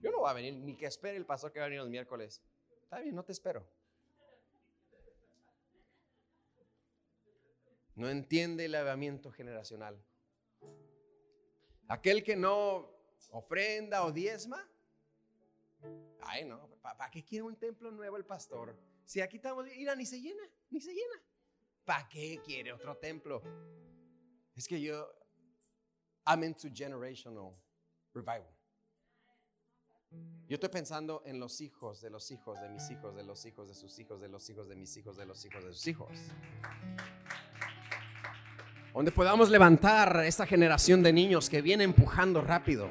Yo 0.00 0.10
no 0.10 0.20
voy 0.20 0.30
a 0.30 0.32
venir, 0.32 0.54
ni 0.54 0.74
que 0.74 0.86
espere 0.86 1.16
el 1.16 1.26
pastor 1.26 1.52
que 1.52 1.58
va 1.58 1.66
a 1.66 1.68
venir 1.68 1.82
los 1.82 1.90
miércoles. 1.90 2.42
Está 2.82 3.00
bien, 3.00 3.14
no 3.14 3.24
te 3.24 3.32
espero. 3.32 3.68
No 7.94 8.08
entiende 8.08 8.64
el 8.64 8.72
lavamiento 8.72 9.30
generacional. 9.30 10.02
Aquel 11.88 12.22
que 12.22 12.36
no 12.36 12.88
ofrenda 13.30 14.04
o 14.04 14.12
diezma, 14.12 14.66
Ay, 16.20 16.44
no, 16.44 16.68
¿para 16.82 17.10
qué 17.10 17.24
quiere 17.24 17.44
un 17.44 17.56
templo 17.56 17.90
nuevo 17.90 18.16
el 18.16 18.24
pastor? 18.24 18.76
Si 19.04 19.20
aquí 19.20 19.36
estamos, 19.36 19.64
mira, 19.64 19.94
ni 19.94 20.04
se 20.04 20.20
llena, 20.20 20.42
ni 20.70 20.80
se 20.80 20.92
llena. 20.92 21.22
¿Para 21.84 22.06
qué 22.08 22.40
quiere 22.44 22.72
otro 22.72 22.96
templo? 22.96 23.42
Es 24.54 24.66
que 24.66 24.80
yo, 24.80 25.08
I'm 26.26 26.44
into 26.44 26.68
generational 26.72 27.56
revival. 28.12 28.54
Yo 30.46 30.54
estoy 30.54 30.68
pensando 30.70 31.22
en 31.24 31.38
los 31.38 31.60
hijos 31.60 32.00
de 32.00 32.10
los 32.10 32.30
hijos 32.30 32.60
de 32.60 32.68
mis 32.68 32.90
hijos, 32.90 33.14
de 33.14 33.22
los 33.22 33.44
hijos 33.46 33.68
de 33.68 33.74
sus 33.74 33.98
hijos, 33.98 34.20
de 34.20 34.28
los 34.28 34.48
hijos 34.50 34.68
de 34.68 34.76
mis 34.76 34.96
hijos, 34.96 35.16
de 35.16 35.26
los 35.26 35.44
hijos 35.44 35.64
de 35.64 35.72
sus 35.72 35.86
hijos. 35.86 36.18
Donde 38.94 39.12
podamos 39.12 39.50
levantar 39.50 40.24
esta 40.24 40.46
generación 40.46 41.02
de 41.02 41.12
niños 41.12 41.48
que 41.48 41.62
viene 41.62 41.84
empujando 41.84 42.40
rápido 42.40 42.88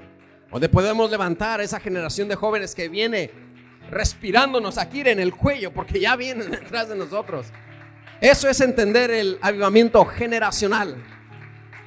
donde 0.52 0.70
podemos 0.70 1.12
levantar 1.12 1.62
esa 1.62 1.80
generación 1.80 2.28
de 2.28 2.36
jóvenes 2.36 2.74
que 2.74 2.90
viene 2.90 3.32
respirándonos 3.92 4.78
aquí 4.78 5.02
en 5.02 5.20
el 5.20 5.34
cuello, 5.34 5.72
porque 5.72 6.00
ya 6.00 6.16
vienen 6.16 6.52
detrás 6.52 6.90
de 6.90 6.96
nosotros. 6.96 7.48
Eso 8.22 8.50
es 8.50 8.62
entender 8.62 9.12
el 9.12 9.38
avivamiento 9.42 10.04
generacional. 10.06 10.96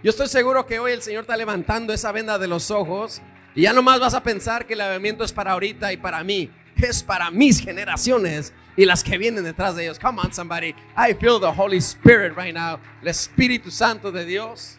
Yo 0.03 0.11
estoy 0.11 0.29
seguro 0.29 0.67
que 0.67 0.79
hoy 0.79 0.93
el 0.93 1.03
Señor 1.03 1.23
está 1.23 1.37
levantando 1.37 1.93
esa 1.93 2.13
venda 2.13 2.39
de 2.39 2.47
los 2.47 2.71
ojos 2.71 3.21
y 3.55 3.63
ya 3.63 3.73
nomás 3.73 4.01
vas 4.01 4.15
a 4.15 4.23
pensar 4.23 4.67
que 4.67 4.75
el 4.75 4.81
avivamiento 4.81 5.25
es 5.25 5.33
para 5.33 5.53
ahorita 5.53 5.93
y 5.93 5.97
para 5.97 6.23
mí. 6.23 6.51
Es 6.77 7.03
para 7.03 7.31
mis 7.31 7.61
generaciones 7.61 8.55
y 8.81 8.87
las 8.87 9.05
que 9.05 9.19
vienen 9.19 9.45
detrás 9.45 9.77
de 9.77 9.83
ellos. 9.83 9.99
Come 9.99 10.23
on, 10.23 10.33
somebody. 10.33 10.75
I 10.97 11.13
feel 11.13 11.39
the 11.39 11.53
Holy 11.55 11.77
Spirit 11.77 12.35
right 12.35 12.55
now. 12.55 12.81
El 13.03 13.09
Espíritu 13.09 13.71
Santo 13.71 14.11
de 14.11 14.25
Dios. 14.25 14.79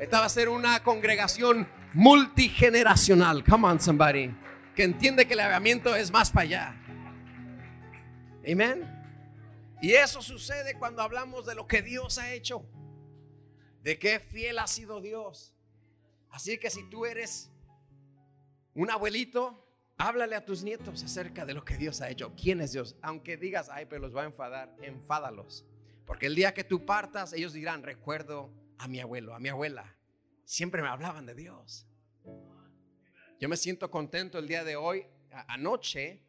Esta 0.00 0.18
va 0.18 0.26
a 0.26 0.28
ser 0.28 0.48
una 0.48 0.82
congregación 0.82 1.68
multigeneracional. 1.94 3.44
Come 3.44 3.68
on, 3.68 3.78
somebody. 3.78 4.34
Que 4.74 4.82
entiende 4.82 5.28
que 5.28 5.34
el 5.34 5.40
avivamiento 5.40 5.94
es 5.94 6.10
más 6.10 6.32
para 6.32 6.42
allá. 6.42 6.76
Amén. 8.50 8.84
Y 9.80 9.92
eso 9.92 10.22
sucede 10.22 10.74
cuando 10.76 11.02
hablamos 11.02 11.46
de 11.46 11.54
lo 11.54 11.68
que 11.68 11.82
Dios 11.82 12.18
ha 12.18 12.32
hecho. 12.32 12.66
De 13.80 13.96
qué 13.96 14.18
fiel 14.18 14.58
ha 14.58 14.66
sido 14.66 15.00
Dios. 15.00 15.54
Así 16.30 16.58
que 16.58 16.68
si 16.68 16.82
tú 16.90 17.06
eres 17.06 17.52
un 18.74 18.90
abuelito, 18.90 19.65
háblale 19.96 20.36
a 20.36 20.44
tus 20.44 20.62
nietos 20.62 21.02
acerca 21.02 21.44
de 21.44 21.54
lo 21.54 21.64
que 21.64 21.76
Dios 21.76 22.00
ha 22.00 22.10
hecho. 22.10 22.34
¿Quién 22.34 22.60
es 22.60 22.72
Dios? 22.72 22.96
Aunque 23.02 23.36
digas, 23.36 23.68
ay, 23.70 23.86
pero 23.86 24.02
los 24.02 24.14
va 24.14 24.22
a 24.22 24.26
enfadar, 24.26 24.74
enfádalos. 24.82 25.66
Porque 26.06 26.26
el 26.26 26.34
día 26.34 26.54
que 26.54 26.64
tú 26.64 26.84
partas, 26.84 27.32
ellos 27.32 27.52
dirán, 27.52 27.82
recuerdo 27.82 28.50
a 28.78 28.88
mi 28.88 29.00
abuelo, 29.00 29.34
a 29.34 29.38
mi 29.38 29.48
abuela 29.48 29.96
siempre 30.46 30.80
me 30.80 30.88
hablaban 30.88 31.26
de 31.26 31.34
Dios. 31.34 31.86
Yo 33.38 33.48
me 33.48 33.56
siento 33.56 33.90
contento 33.90 34.38
el 34.38 34.48
día 34.48 34.64
de 34.64 34.76
hoy. 34.76 35.06
Anoche, 35.48 36.22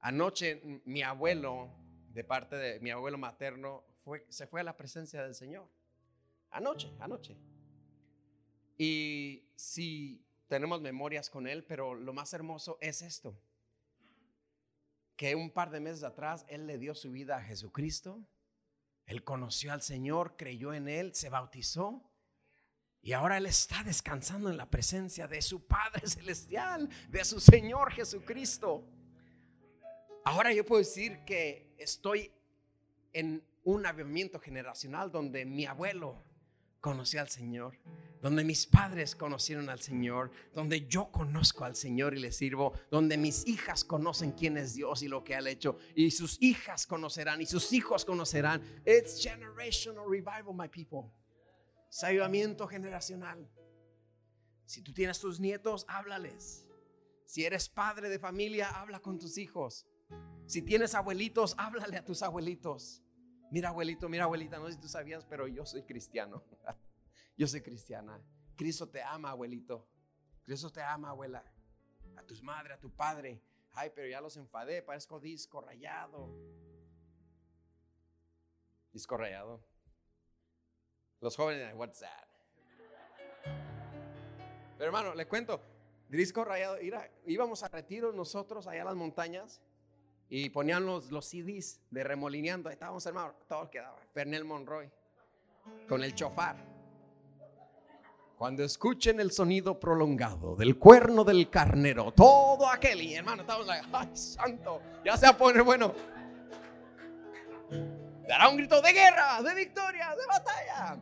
anoche 0.00 0.80
mi 0.84 1.02
abuelo, 1.02 1.74
de 2.10 2.22
parte 2.22 2.54
de 2.56 2.78
mi 2.80 2.90
abuelo 2.90 3.18
materno, 3.18 3.84
fue, 4.04 4.24
se 4.28 4.46
fue 4.46 4.60
a 4.60 4.64
la 4.64 4.76
presencia 4.76 5.22
del 5.22 5.34
Señor. 5.34 5.68
Anoche, 6.50 6.92
anoche. 7.00 7.36
Y 8.78 9.48
si 9.56 10.25
tenemos 10.48 10.80
memorias 10.80 11.30
con 11.30 11.46
él, 11.46 11.64
pero 11.64 11.94
lo 11.94 12.12
más 12.12 12.32
hermoso 12.32 12.78
es 12.80 13.02
esto. 13.02 13.38
Que 15.16 15.34
un 15.34 15.50
par 15.50 15.70
de 15.70 15.80
meses 15.80 16.04
atrás 16.04 16.44
él 16.48 16.66
le 16.66 16.78
dio 16.78 16.94
su 16.94 17.10
vida 17.10 17.36
a 17.36 17.42
Jesucristo. 17.42 18.26
Él 19.06 19.24
conoció 19.24 19.72
al 19.72 19.82
Señor, 19.82 20.36
creyó 20.36 20.74
en 20.74 20.88
él, 20.88 21.14
se 21.14 21.28
bautizó 21.28 22.02
y 23.06 23.12
ahora 23.12 23.36
Él 23.36 23.46
está 23.46 23.84
descansando 23.84 24.50
en 24.50 24.56
la 24.56 24.68
presencia 24.68 25.28
de 25.28 25.40
su 25.40 25.64
Padre 25.64 26.04
Celestial, 26.08 26.90
de 27.08 27.24
su 27.24 27.38
Señor 27.38 27.92
Jesucristo. 27.92 28.84
Ahora 30.24 30.52
yo 30.52 30.66
puedo 30.66 30.80
decir 30.80 31.20
que 31.24 31.72
estoy 31.78 32.32
en 33.12 33.44
un 33.62 33.86
avivamiento 33.86 34.40
generacional 34.40 35.12
donde 35.12 35.44
mi 35.44 35.66
abuelo 35.66 36.20
conoció 36.80 37.20
al 37.20 37.28
Señor, 37.28 37.78
donde 38.22 38.44
mis 38.44 38.66
padres 38.66 39.16
conocieron 39.16 39.68
al 39.68 39.80
Señor, 39.80 40.30
donde 40.54 40.86
yo 40.86 41.10
conozco 41.10 41.64
al 41.64 41.76
Señor 41.76 42.14
y 42.14 42.20
le 42.20 42.32
sirvo, 42.32 42.72
donde 42.90 43.16
mis 43.16 43.46
hijas 43.46 43.84
conocen 43.84 44.32
quién 44.32 44.56
es 44.56 44.74
Dios 44.74 45.02
y 45.02 45.08
lo 45.08 45.24
que 45.24 45.34
ha 45.34 45.48
hecho, 45.48 45.78
y 45.94 46.10
sus 46.10 46.40
hijas 46.42 46.86
conocerán 46.86 47.42
y 47.42 47.46
sus 47.46 47.72
hijos 47.72 48.04
conocerán. 48.04 48.62
It's 48.84 49.22
generational 49.22 50.04
revival, 50.08 50.54
my 50.54 50.68
people 50.68 51.10
avivamiento 52.04 52.66
generacional. 52.66 53.48
Si 54.66 54.82
tú 54.82 54.92
tienes 54.92 55.18
tus 55.20 55.40
nietos, 55.40 55.84
háblales. 55.88 56.66
Si 57.24 57.44
eres 57.44 57.68
padre 57.68 58.08
de 58.08 58.18
familia, 58.18 58.68
habla 58.70 59.00
con 59.00 59.18
tus 59.18 59.38
hijos. 59.38 59.86
Si 60.46 60.62
tienes 60.62 60.94
abuelitos, 60.94 61.54
háblale 61.58 61.96
a 61.96 62.04
tus 62.04 62.22
abuelitos. 62.22 63.02
Mira 63.50 63.68
abuelito, 63.68 64.08
mira 64.08 64.24
abuelita, 64.24 64.58
no 64.58 64.66
sé 64.66 64.74
si 64.74 64.80
tú 64.80 64.88
sabías, 64.88 65.24
pero 65.24 65.46
yo 65.46 65.64
soy 65.64 65.82
cristiano. 65.82 66.42
Yo 67.38 67.46
soy 67.46 67.60
cristiana. 67.60 68.18
Cristo 68.56 68.88
te 68.88 69.02
ama, 69.02 69.28
abuelito. 69.28 69.86
Cristo 70.42 70.72
te 70.72 70.80
ama, 70.82 71.10
abuela. 71.10 71.44
A 72.16 72.22
tus 72.22 72.42
madre, 72.42 72.72
a 72.72 72.80
tu 72.80 72.90
padre. 72.90 73.42
Ay, 73.72 73.92
pero 73.94 74.08
ya 74.08 74.22
los 74.22 74.38
enfadé, 74.38 74.80
parezco 74.80 75.20
disco 75.20 75.60
rayado. 75.60 76.34
Disco 78.90 79.18
rayado. 79.18 79.62
Los 81.20 81.36
jóvenes, 81.36 81.74
what's 81.74 82.00
that? 82.00 82.26
Pero 84.78 84.86
hermano, 84.86 85.14
le 85.14 85.26
cuento, 85.26 85.60
disco 86.08 86.42
rayado, 86.42 86.78
íbamos 87.26 87.62
a 87.62 87.68
retiro 87.68 88.12
nosotros 88.12 88.66
allá 88.66 88.82
a 88.82 88.86
las 88.86 88.96
montañas 88.96 89.60
y 90.28 90.50
ponían 90.50 90.84
los, 90.84 91.10
los 91.10 91.26
CDs 91.26 91.80
de 91.90 92.04
remolineando. 92.04 92.70
Estábamos, 92.70 93.04
hermano, 93.06 93.34
todo 93.48 93.70
quedaba. 93.70 93.98
Fernel 94.12 94.44
Monroy 94.44 94.90
con 95.88 96.02
el 96.02 96.14
chofar. 96.14 96.56
Cuando 98.36 98.62
escuchen 98.64 99.18
el 99.18 99.32
sonido 99.32 99.80
prolongado 99.80 100.56
del 100.56 100.78
cuerno 100.78 101.24
del 101.24 101.48
carnero, 101.48 102.12
todo 102.12 102.68
aquel, 102.68 103.00
y 103.00 103.14
hermano, 103.14 103.42
estábamos 103.42 103.66
like, 103.66 103.88
ay, 103.92 104.10
santo, 104.14 104.82
ya 105.02 105.16
se 105.16 105.24
va 105.24 105.32
a 105.32 105.38
poner 105.38 105.62
bueno 105.62 105.94
dará 108.26 108.48
un 108.48 108.56
grito 108.56 108.80
de 108.80 108.92
guerra, 108.92 109.42
de 109.42 109.54
victoria, 109.54 110.14
de 110.16 110.26
batalla. 110.26 111.00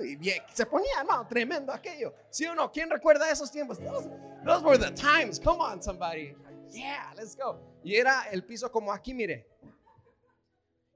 Y 0.00 0.16
bien, 0.16 0.42
se 0.52 0.66
ponía, 0.66 1.00
hermano, 1.00 1.26
tremendo 1.26 1.72
aquello. 1.72 2.14
¿Sí 2.30 2.46
o 2.46 2.54
no? 2.54 2.70
¿Quién 2.70 2.90
recuerda 2.90 3.30
esos 3.30 3.50
tiempos? 3.50 3.78
Those, 3.78 4.64
were 4.64 4.78
the 4.78 4.90
times. 4.90 5.40
Come 5.40 5.60
on, 5.60 5.82
somebody. 5.82 6.34
Yeah, 6.70 7.12
let's 7.16 7.36
go. 7.36 7.58
Y 7.82 7.94
era 7.94 8.28
el 8.32 8.42
piso 8.44 8.70
como 8.70 8.92
aquí, 8.92 9.14
mire. 9.14 9.46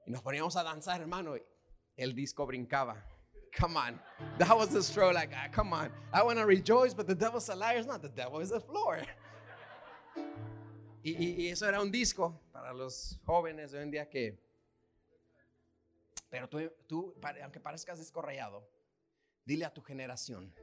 Y 0.05 0.11
nos 0.11 0.21
poníamos 0.21 0.55
a 0.55 0.63
danzar, 0.63 1.01
hermano. 1.01 1.35
Y 1.37 1.43
el 1.97 2.13
disco 2.13 2.45
brincaba. 2.45 3.05
Come 3.57 3.77
on. 3.77 3.99
That 4.37 4.55
was 4.55 4.69
the 4.69 4.81
stroll. 4.81 5.13
Like, 5.13 5.33
ah, 5.35 5.49
come 5.51 5.73
on. 5.73 5.91
I 6.13 6.23
want 6.23 6.39
to 6.39 6.45
rejoice, 6.45 6.93
but 6.93 7.07
the 7.07 7.15
devil's 7.15 7.49
a 7.49 7.55
liar. 7.55 7.77
It's 7.77 7.87
not 7.87 8.01
the 8.01 8.09
devil, 8.09 8.39
it's 8.39 8.51
the 8.51 8.59
floor. 8.59 8.99
Y, 11.01 11.11
y, 11.11 11.35
y, 11.43 11.47
eso 11.47 11.65
era 11.65 11.81
un 11.81 11.91
disco 11.91 12.41
para 12.51 12.73
los 12.73 13.19
jóvenes 13.25 13.71
de 13.71 13.77
hoy 13.77 13.83
en 13.83 13.91
día 13.91 14.09
que. 14.09 14.37
Pero 16.29 16.47
tú, 16.47 16.59
tú 16.87 17.15
aunque 17.41 17.59
parezcas 17.59 17.97
descorrellado, 17.97 18.69
dile 19.45 19.65
a 19.65 19.73
tu 19.73 19.81
generación, 19.81 20.53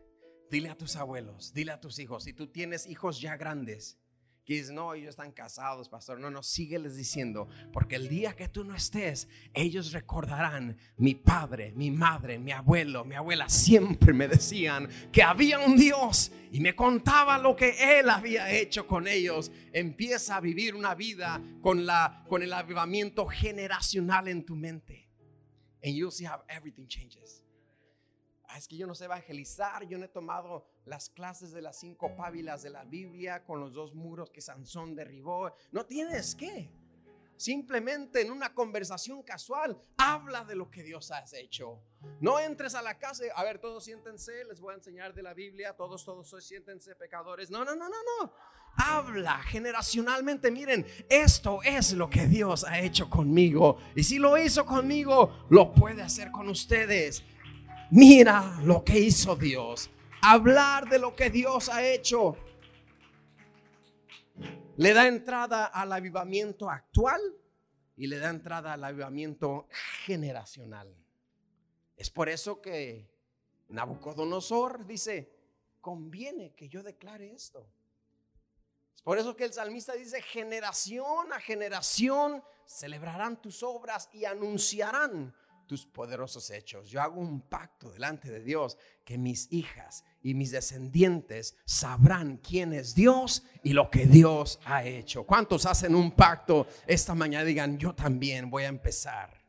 dile 0.50 0.68
a 0.68 0.76
tus 0.76 0.94
abuelos, 0.94 1.52
dile 1.52 1.72
a 1.72 1.80
tus 1.80 1.98
hijos. 1.98 2.24
Si 2.24 2.32
tú 2.32 2.46
tienes 2.48 2.86
hijos 2.86 3.20
ya 3.20 3.36
grandes, 3.36 3.98
que 4.46 4.62
no, 4.72 4.94
ellos 4.94 5.10
están 5.10 5.32
casados, 5.32 5.88
pastor. 5.88 6.20
No, 6.20 6.30
no, 6.30 6.40
sígueles 6.40 6.96
diciendo, 6.96 7.48
porque 7.72 7.96
el 7.96 8.08
día 8.08 8.36
que 8.36 8.48
tú 8.48 8.62
no 8.62 8.76
estés, 8.76 9.28
ellos 9.52 9.90
recordarán, 9.90 10.78
mi 10.96 11.16
padre, 11.16 11.72
mi 11.72 11.90
madre, 11.90 12.38
mi 12.38 12.52
abuelo, 12.52 13.04
mi 13.04 13.16
abuela, 13.16 13.48
siempre 13.48 14.12
me 14.12 14.28
decían 14.28 14.88
que 15.10 15.24
había 15.24 15.58
un 15.58 15.76
Dios 15.76 16.30
y 16.52 16.60
me 16.60 16.76
contaba 16.76 17.38
lo 17.38 17.56
que 17.56 17.98
Él 17.98 18.08
había 18.08 18.48
hecho 18.52 18.86
con 18.86 19.08
ellos. 19.08 19.50
Empieza 19.72 20.36
a 20.36 20.40
vivir 20.40 20.76
una 20.76 20.94
vida 20.94 21.42
con, 21.60 21.84
la, 21.84 22.24
con 22.28 22.40
el 22.44 22.52
avivamiento 22.52 23.26
generacional 23.26 24.28
en 24.28 24.46
tu 24.46 24.54
mente. 24.54 25.10
And 25.82 25.92
you'll 25.92 26.12
see 26.12 26.24
how 26.24 26.44
everything 26.48 26.86
changes. 26.86 27.42
Ah, 28.48 28.58
es 28.58 28.68
que 28.68 28.76
yo 28.76 28.86
no 28.86 28.94
sé 28.94 29.06
evangelizar, 29.06 29.88
yo 29.88 29.98
no 29.98 30.04
he 30.04 30.08
tomado 30.08 30.68
las 30.86 31.10
clases 31.10 31.52
de 31.52 31.60
las 31.60 31.78
cinco 31.78 32.16
pábilas 32.16 32.62
de 32.62 32.70
la 32.70 32.84
Biblia 32.84 33.44
con 33.44 33.60
los 33.60 33.74
dos 33.74 33.94
muros 33.94 34.30
que 34.30 34.40
Sansón 34.40 34.94
derribó. 34.94 35.52
No 35.72 35.84
tienes 35.84 36.34
que. 36.34 36.70
Simplemente 37.36 38.22
en 38.22 38.30
una 38.30 38.54
conversación 38.54 39.22
casual, 39.22 39.78
habla 39.98 40.44
de 40.44 40.54
lo 40.54 40.70
que 40.70 40.82
Dios 40.82 41.10
ha 41.10 41.22
hecho. 41.34 41.82
No 42.20 42.38
entres 42.38 42.74
a 42.74 42.80
la 42.80 42.98
casa, 42.98 43.24
a 43.34 43.44
ver, 43.44 43.58
todos 43.58 43.84
siéntense, 43.84 44.44
les 44.44 44.58
voy 44.58 44.72
a 44.72 44.76
enseñar 44.76 45.12
de 45.12 45.22
la 45.22 45.34
Biblia, 45.34 45.74
todos, 45.74 46.04
todos 46.04 46.34
siéntense 46.42 46.94
pecadores. 46.94 47.50
No, 47.50 47.62
no, 47.62 47.76
no, 47.76 47.90
no, 47.90 47.96
no. 48.20 48.32
Habla 48.78 49.38
generacionalmente, 49.42 50.50
miren, 50.50 50.86
esto 51.10 51.62
es 51.62 51.92
lo 51.92 52.08
que 52.08 52.26
Dios 52.26 52.64
ha 52.64 52.80
hecho 52.80 53.10
conmigo. 53.10 53.78
Y 53.94 54.04
si 54.04 54.18
lo 54.18 54.38
hizo 54.38 54.64
conmigo, 54.64 55.46
lo 55.50 55.74
puede 55.74 56.02
hacer 56.02 56.30
con 56.30 56.48
ustedes. 56.48 57.22
Mira 57.90 58.58
lo 58.62 58.82
que 58.82 58.98
hizo 58.98 59.36
Dios. 59.36 59.90
Hablar 60.28 60.88
de 60.88 60.98
lo 60.98 61.14
que 61.14 61.30
Dios 61.30 61.68
ha 61.68 61.86
hecho. 61.86 62.36
Le 64.76 64.92
da 64.92 65.06
entrada 65.06 65.66
al 65.66 65.92
avivamiento 65.92 66.68
actual 66.68 67.20
y 67.96 68.08
le 68.08 68.18
da 68.18 68.30
entrada 68.30 68.72
al 68.72 68.82
avivamiento 68.82 69.68
generacional. 70.04 70.92
Es 71.96 72.10
por 72.10 72.28
eso 72.28 72.60
que 72.60 73.08
Nabucodonosor 73.68 74.84
dice, 74.84 75.32
conviene 75.80 76.56
que 76.56 76.68
yo 76.68 76.82
declare 76.82 77.32
esto. 77.32 77.64
Es 78.96 79.02
por 79.02 79.18
eso 79.18 79.36
que 79.36 79.44
el 79.44 79.52
salmista 79.52 79.92
dice, 79.92 80.20
generación 80.22 81.32
a 81.32 81.38
generación 81.38 82.42
celebrarán 82.66 83.40
tus 83.40 83.62
obras 83.62 84.08
y 84.12 84.24
anunciarán 84.24 85.32
tus 85.66 85.84
poderosos 85.86 86.50
hechos. 86.50 86.88
Yo 86.88 87.02
hago 87.02 87.20
un 87.20 87.40
pacto 87.40 87.90
delante 87.90 88.30
de 88.30 88.40
Dios 88.40 88.78
que 89.04 89.18
mis 89.18 89.52
hijas 89.52 90.04
y 90.22 90.34
mis 90.34 90.50
descendientes 90.50 91.56
sabrán 91.64 92.38
quién 92.38 92.72
es 92.72 92.94
Dios 92.94 93.44
y 93.62 93.72
lo 93.72 93.90
que 93.90 94.06
Dios 94.06 94.60
ha 94.64 94.84
hecho. 94.84 95.24
¿Cuántos 95.24 95.66
hacen 95.66 95.94
un 95.94 96.12
pacto 96.12 96.66
esta 96.86 97.14
mañana? 97.14 97.44
Digan, 97.44 97.78
yo 97.78 97.94
también 97.94 98.50
voy 98.50 98.64
a 98.64 98.68
empezar. 98.68 99.44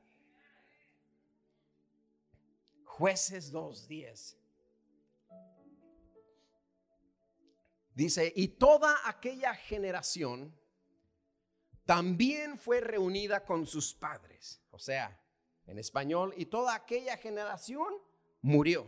Jueces 2.84 3.53
2.10. 3.53 4.36
Dice, 7.93 8.32
y 8.36 8.49
toda 8.49 8.95
aquella 9.06 9.56
generación 9.56 10.56
también 11.86 12.60
fue 12.60 12.82
reunida 12.82 13.43
con 13.43 13.65
sus 13.65 13.95
padres. 13.95 14.62
O 14.69 14.77
sea, 14.77 15.19
en 15.67 15.77
español, 15.80 16.34
y 16.38 16.45
toda 16.45 16.73
aquella 16.73 17.17
generación 17.17 17.93
murió. 18.41 18.88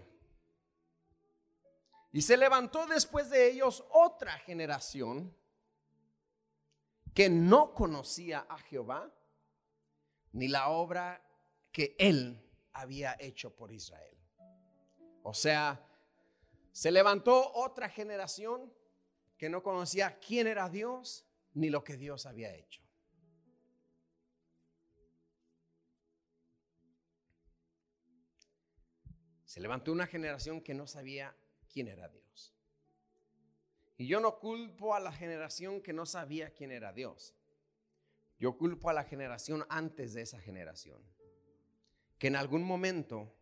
Y 2.12 2.22
se 2.22 2.38
levantó 2.38 2.88
después 2.88 3.30
de 3.30 3.52
ellos 3.52 3.86
otra 3.92 4.32
generación 4.39 5.36
que 7.13 7.30
no 7.30 7.74
conocía 7.74 8.46
a 8.50 8.58
Jehová 8.58 9.13
ni 10.32 10.48
la 10.48 10.70
obra 10.70 11.22
que 11.72 11.96
él 12.00 12.42
había 12.74 13.15
hecho 13.20 13.56
por 13.56 13.72
Israel. 13.72 14.18
O 15.24 15.34
sea, 15.34 15.86
se 16.72 16.92
levantó 16.92 17.52
otra 17.54 17.89
generación 17.89 18.74
que 19.38 19.50
no 19.50 19.62
conocía 19.62 20.18
quién 20.20 20.48
era 20.48 20.70
Dios 20.70 21.26
ni 21.54 21.70
lo 21.70 21.84
que 21.84 21.98
Dios 21.98 22.26
había 22.26 22.54
hecho. 22.54 22.82
Se 29.50 29.60
levantó 29.60 29.92
una 29.92 30.06
generación 30.06 30.62
que 30.62 30.76
no 30.76 30.86
sabía 30.86 31.36
quién 31.74 31.88
era 31.88 32.08
Dios. 32.08 32.54
Y 33.98 34.06
yo 34.06 34.20
no 34.20 34.38
culpo 34.38 34.94
a 34.94 35.00
la 35.00 35.12
generación 35.12 35.82
que 35.82 35.92
no 35.92 36.06
sabía 36.06 36.54
quién 36.54 36.72
era 36.72 36.94
Dios. 36.94 37.34
Yo 38.38 38.56
culpo 38.56 38.92
a 38.92 38.94
la 38.94 39.06
generación 39.06 39.66
antes 39.68 40.14
de 40.14 40.22
esa 40.22 40.40
generación, 40.40 41.02
que 42.20 42.28
en 42.28 42.36
algún 42.36 42.62
momento 42.62 43.36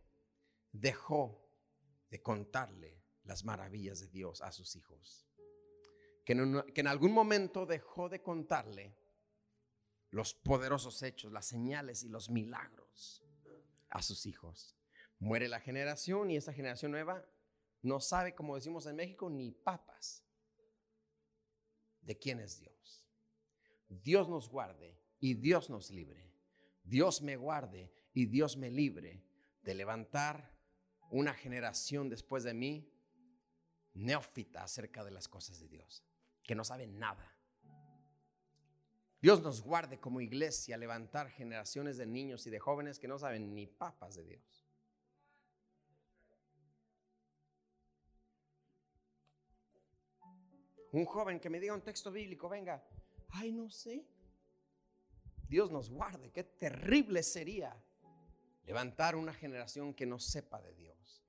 dejó 0.72 1.46
de 2.08 2.22
contarle 2.22 3.02
las 3.24 3.44
maravillas 3.44 4.00
de 4.00 4.08
Dios 4.08 4.40
a 4.40 4.50
sus 4.50 4.76
hijos. 4.76 5.26
Que 6.24 6.32
en, 6.32 6.64
en 6.74 6.86
algún 6.86 7.12
momento 7.12 7.66
dejó 7.66 8.08
de 8.08 8.22
contarle 8.22 8.96
los 10.08 10.32
poderosos 10.32 11.02
hechos, 11.02 11.30
las 11.30 11.44
señales 11.44 12.02
y 12.02 12.08
los 12.08 12.30
milagros 12.30 13.22
a 13.90 14.00
sus 14.00 14.24
hijos. 14.24 14.77
Muere 15.18 15.48
la 15.48 15.60
generación 15.60 16.30
y 16.30 16.36
esa 16.36 16.52
generación 16.52 16.92
nueva 16.92 17.24
no 17.82 18.00
sabe, 18.00 18.34
como 18.34 18.54
decimos 18.54 18.86
en 18.86 18.96
México, 18.96 19.30
ni 19.30 19.50
papas 19.50 20.24
de 22.02 22.18
quién 22.18 22.40
es 22.40 22.58
Dios. 22.60 23.06
Dios 23.88 24.28
nos 24.28 24.48
guarde 24.48 24.98
y 25.20 25.34
Dios 25.34 25.70
nos 25.70 25.90
libre. 25.90 26.32
Dios 26.82 27.22
me 27.22 27.36
guarde 27.36 27.92
y 28.14 28.26
Dios 28.26 28.56
me 28.56 28.70
libre 28.70 29.24
de 29.62 29.74
levantar 29.74 30.56
una 31.10 31.34
generación 31.34 32.08
después 32.08 32.44
de 32.44 32.54
mí 32.54 32.92
neófita 33.94 34.62
acerca 34.62 35.04
de 35.04 35.10
las 35.10 35.28
cosas 35.28 35.58
de 35.58 35.68
Dios, 35.68 36.04
que 36.42 36.54
no 36.54 36.64
sabe 36.64 36.86
nada. 36.86 37.34
Dios 39.20 39.42
nos 39.42 39.62
guarde 39.62 39.98
como 39.98 40.20
iglesia 40.20 40.76
levantar 40.76 41.28
generaciones 41.30 41.96
de 41.96 42.06
niños 42.06 42.46
y 42.46 42.50
de 42.50 42.60
jóvenes 42.60 42.98
que 42.98 43.08
no 43.08 43.18
saben 43.18 43.54
ni 43.54 43.66
papas 43.66 44.14
de 44.14 44.24
Dios. 44.24 44.67
Un 50.92 51.04
joven 51.04 51.38
que 51.38 51.50
me 51.50 51.60
diga 51.60 51.74
un 51.74 51.82
texto 51.82 52.10
bíblico, 52.10 52.48
venga, 52.48 52.82
ay, 53.30 53.52
no 53.52 53.70
sé. 53.70 54.06
Dios 55.48 55.70
nos 55.70 55.90
guarde, 55.90 56.30
qué 56.30 56.44
terrible 56.44 57.22
sería 57.22 57.76
levantar 58.64 59.16
una 59.16 59.32
generación 59.32 59.94
que 59.94 60.06
no 60.06 60.18
sepa 60.18 60.60
de 60.60 60.74
Dios 60.74 61.24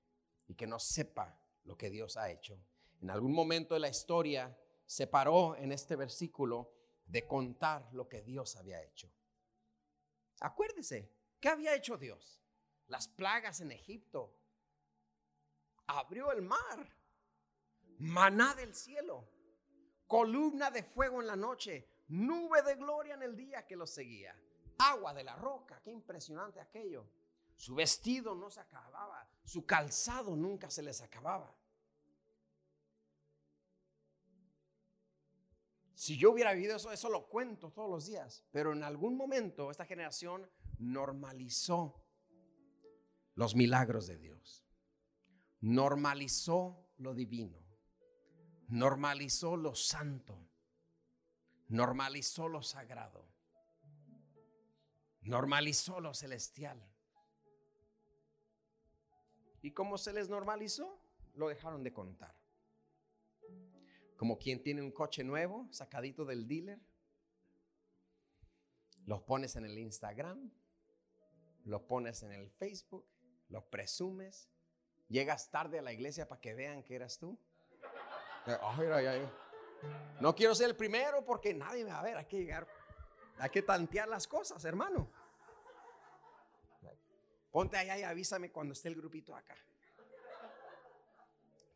y 0.48 0.56
que 0.56 0.68
no 0.68 0.80
sepa 0.80 1.40
lo 1.64 1.78
que 1.78 1.90
Dios 1.90 2.18
ha 2.18 2.30
hecho. 2.30 2.60
En 3.02 3.10
algún 3.10 3.34
momento 3.34 3.74
de 3.74 3.80
la 3.80 3.90
historia 3.90 4.58
se 4.86 5.08
paró 5.08 5.56
en 5.56 5.72
este 5.72 5.96
versículo 5.96 6.74
de 7.06 7.26
contar 7.28 7.88
lo 7.94 8.08
que 8.08 8.22
Dios 8.22 8.56
había 8.56 8.84
hecho. 8.84 9.10
Acuérdese, 10.42 11.12
¿qué 11.40 11.50
había 11.50 11.76
hecho 11.76 11.98
Dios? 11.98 12.42
Las 12.88 13.08
plagas 13.08 13.62
en 13.62 13.72
Egipto. 13.72 14.36
Abrió 15.88 16.32
el 16.32 16.42
mar. 16.42 16.96
Maná 18.00 18.56
del 18.56 18.74
cielo 18.74 19.39
columna 20.10 20.72
de 20.72 20.82
fuego 20.82 21.22
en 21.22 21.28
la 21.28 21.36
noche, 21.36 21.88
nube 22.08 22.64
de 22.64 22.76
gloria 22.76 23.14
en 23.14 23.22
el 23.22 23.36
día 23.36 23.68
que 23.68 23.76
los 23.76 23.92
seguía, 23.92 24.36
agua 24.80 25.14
de 25.14 25.24
la 25.24 25.36
roca, 25.36 25.80
qué 25.84 25.92
impresionante 25.92 26.60
aquello. 26.60 27.06
Su 27.56 27.76
vestido 27.76 28.34
no 28.34 28.50
se 28.50 28.60
acababa, 28.60 29.30
su 29.44 29.68
calzado 29.68 30.36
nunca 30.36 30.72
se 30.72 30.82
les 30.82 31.02
acababa. 31.02 31.56
Si 35.94 36.18
yo 36.18 36.32
hubiera 36.32 36.54
vivido 36.54 36.78
eso, 36.78 36.92
eso 36.92 37.10
lo 37.10 37.28
cuento 37.28 37.70
todos 37.70 37.90
los 37.90 38.08
días, 38.08 38.44
pero 38.52 38.74
en 38.74 38.84
algún 38.84 39.16
momento 39.16 39.70
esta 39.70 39.86
generación 39.86 40.50
normalizó 40.80 42.04
los 43.36 43.54
milagros 43.54 44.08
de 44.08 44.18
Dios, 44.18 44.66
normalizó 45.60 46.90
lo 46.98 47.14
divino 47.14 47.69
normalizó 48.70 49.58
lo 49.58 49.76
santo, 49.76 50.38
normalizó 51.68 52.48
lo 52.48 52.62
sagrado, 52.62 53.26
normalizó 55.22 56.00
lo 56.00 56.14
celestial. 56.14 56.80
¿Y 59.62 59.72
cómo 59.72 59.98
se 59.98 60.14
les 60.14 60.30
normalizó? 60.30 61.02
Lo 61.34 61.50
dejaron 61.50 61.84
de 61.84 61.92
contar. 61.92 62.36
Como 64.16 64.38
quien 64.38 64.62
tiene 64.64 64.82
un 64.82 64.92
coche 64.92 65.24
nuevo, 65.24 65.68
sacadito 65.72 66.26
del 66.26 66.48
dealer, 66.48 66.80
los 69.06 69.22
pones 69.24 69.56
en 69.56 69.66
el 69.66 69.78
Instagram, 69.78 70.52
los 71.66 71.82
pones 71.82 72.24
en 72.24 72.32
el 72.32 72.50
Facebook, 72.52 73.06
los 73.48 73.64
presumes, 73.66 74.50
llegas 75.08 75.50
tarde 75.50 75.80
a 75.80 75.82
la 75.82 75.94
iglesia 75.94 76.28
para 76.28 76.40
que 76.40 76.54
vean 76.54 76.84
que 76.84 76.96
eras 76.96 77.18
tú. 77.18 77.40
No 80.20 80.36
quiero 80.36 80.54
ser 80.56 80.70
el 80.70 80.76
primero 80.76 81.24
porque 81.26 81.54
nadie 81.54 81.84
me 81.84 81.92
va 81.92 82.00
a 82.00 82.04
ver. 82.04 82.18
Hay 82.18 82.26
que 82.26 82.38
llegar, 82.38 82.68
hay 83.38 83.50
que 83.50 83.62
tantear 83.62 84.08
las 84.08 84.28
cosas, 84.28 84.64
hermano. 84.66 85.10
Ponte 87.52 87.78
allá 87.78 87.98
y 87.98 88.04
avísame 88.04 88.52
cuando 88.52 88.74
esté 88.74 88.90
el 88.90 88.96
grupito 88.96 89.36
acá. 89.36 89.56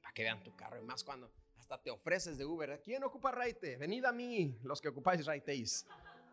Para 0.02 0.14
que 0.14 0.24
vean 0.24 0.44
tu 0.44 0.56
carro. 0.56 0.78
Y 0.78 0.84
más 0.84 1.04
cuando 1.04 1.32
hasta 1.58 1.82
te 1.82 1.90
ofreces 1.90 2.38
de 2.38 2.46
Uber. 2.46 2.82
¿Quién 2.84 3.04
ocupa 3.04 3.32
raite? 3.32 3.78
Venid 3.78 4.06
a 4.06 4.12
mí, 4.12 4.60
los 4.64 4.82
que 4.82 4.90
ocupáis 4.90 5.26
raiteis. 5.26 5.88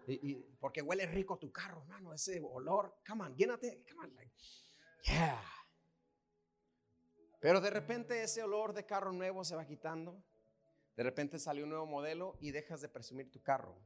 Y, 0.06 0.34
porque 0.58 0.82
huele 0.82 1.06
rico 1.06 1.38
tu 1.38 1.52
carro, 1.52 1.82
hermano. 1.82 2.12
Ese 2.12 2.40
olor. 2.40 2.96
Come 3.06 3.24
on, 3.24 3.36
llénate. 3.36 3.84
Come 3.88 4.06
on, 4.06 4.16
yeah. 5.04 5.59
Pero 7.40 7.60
de 7.60 7.70
repente 7.70 8.22
ese 8.22 8.42
olor 8.42 8.72
de 8.74 8.86
carro 8.86 9.12
nuevo 9.12 9.44
se 9.44 9.56
va 9.56 9.66
quitando. 9.66 10.22
De 10.94 11.02
repente 11.02 11.38
salió 11.38 11.64
un 11.64 11.70
nuevo 11.70 11.86
modelo 11.86 12.36
y 12.40 12.50
dejas 12.50 12.82
de 12.82 12.88
presumir 12.88 13.30
tu 13.30 13.42
carro 13.42 13.76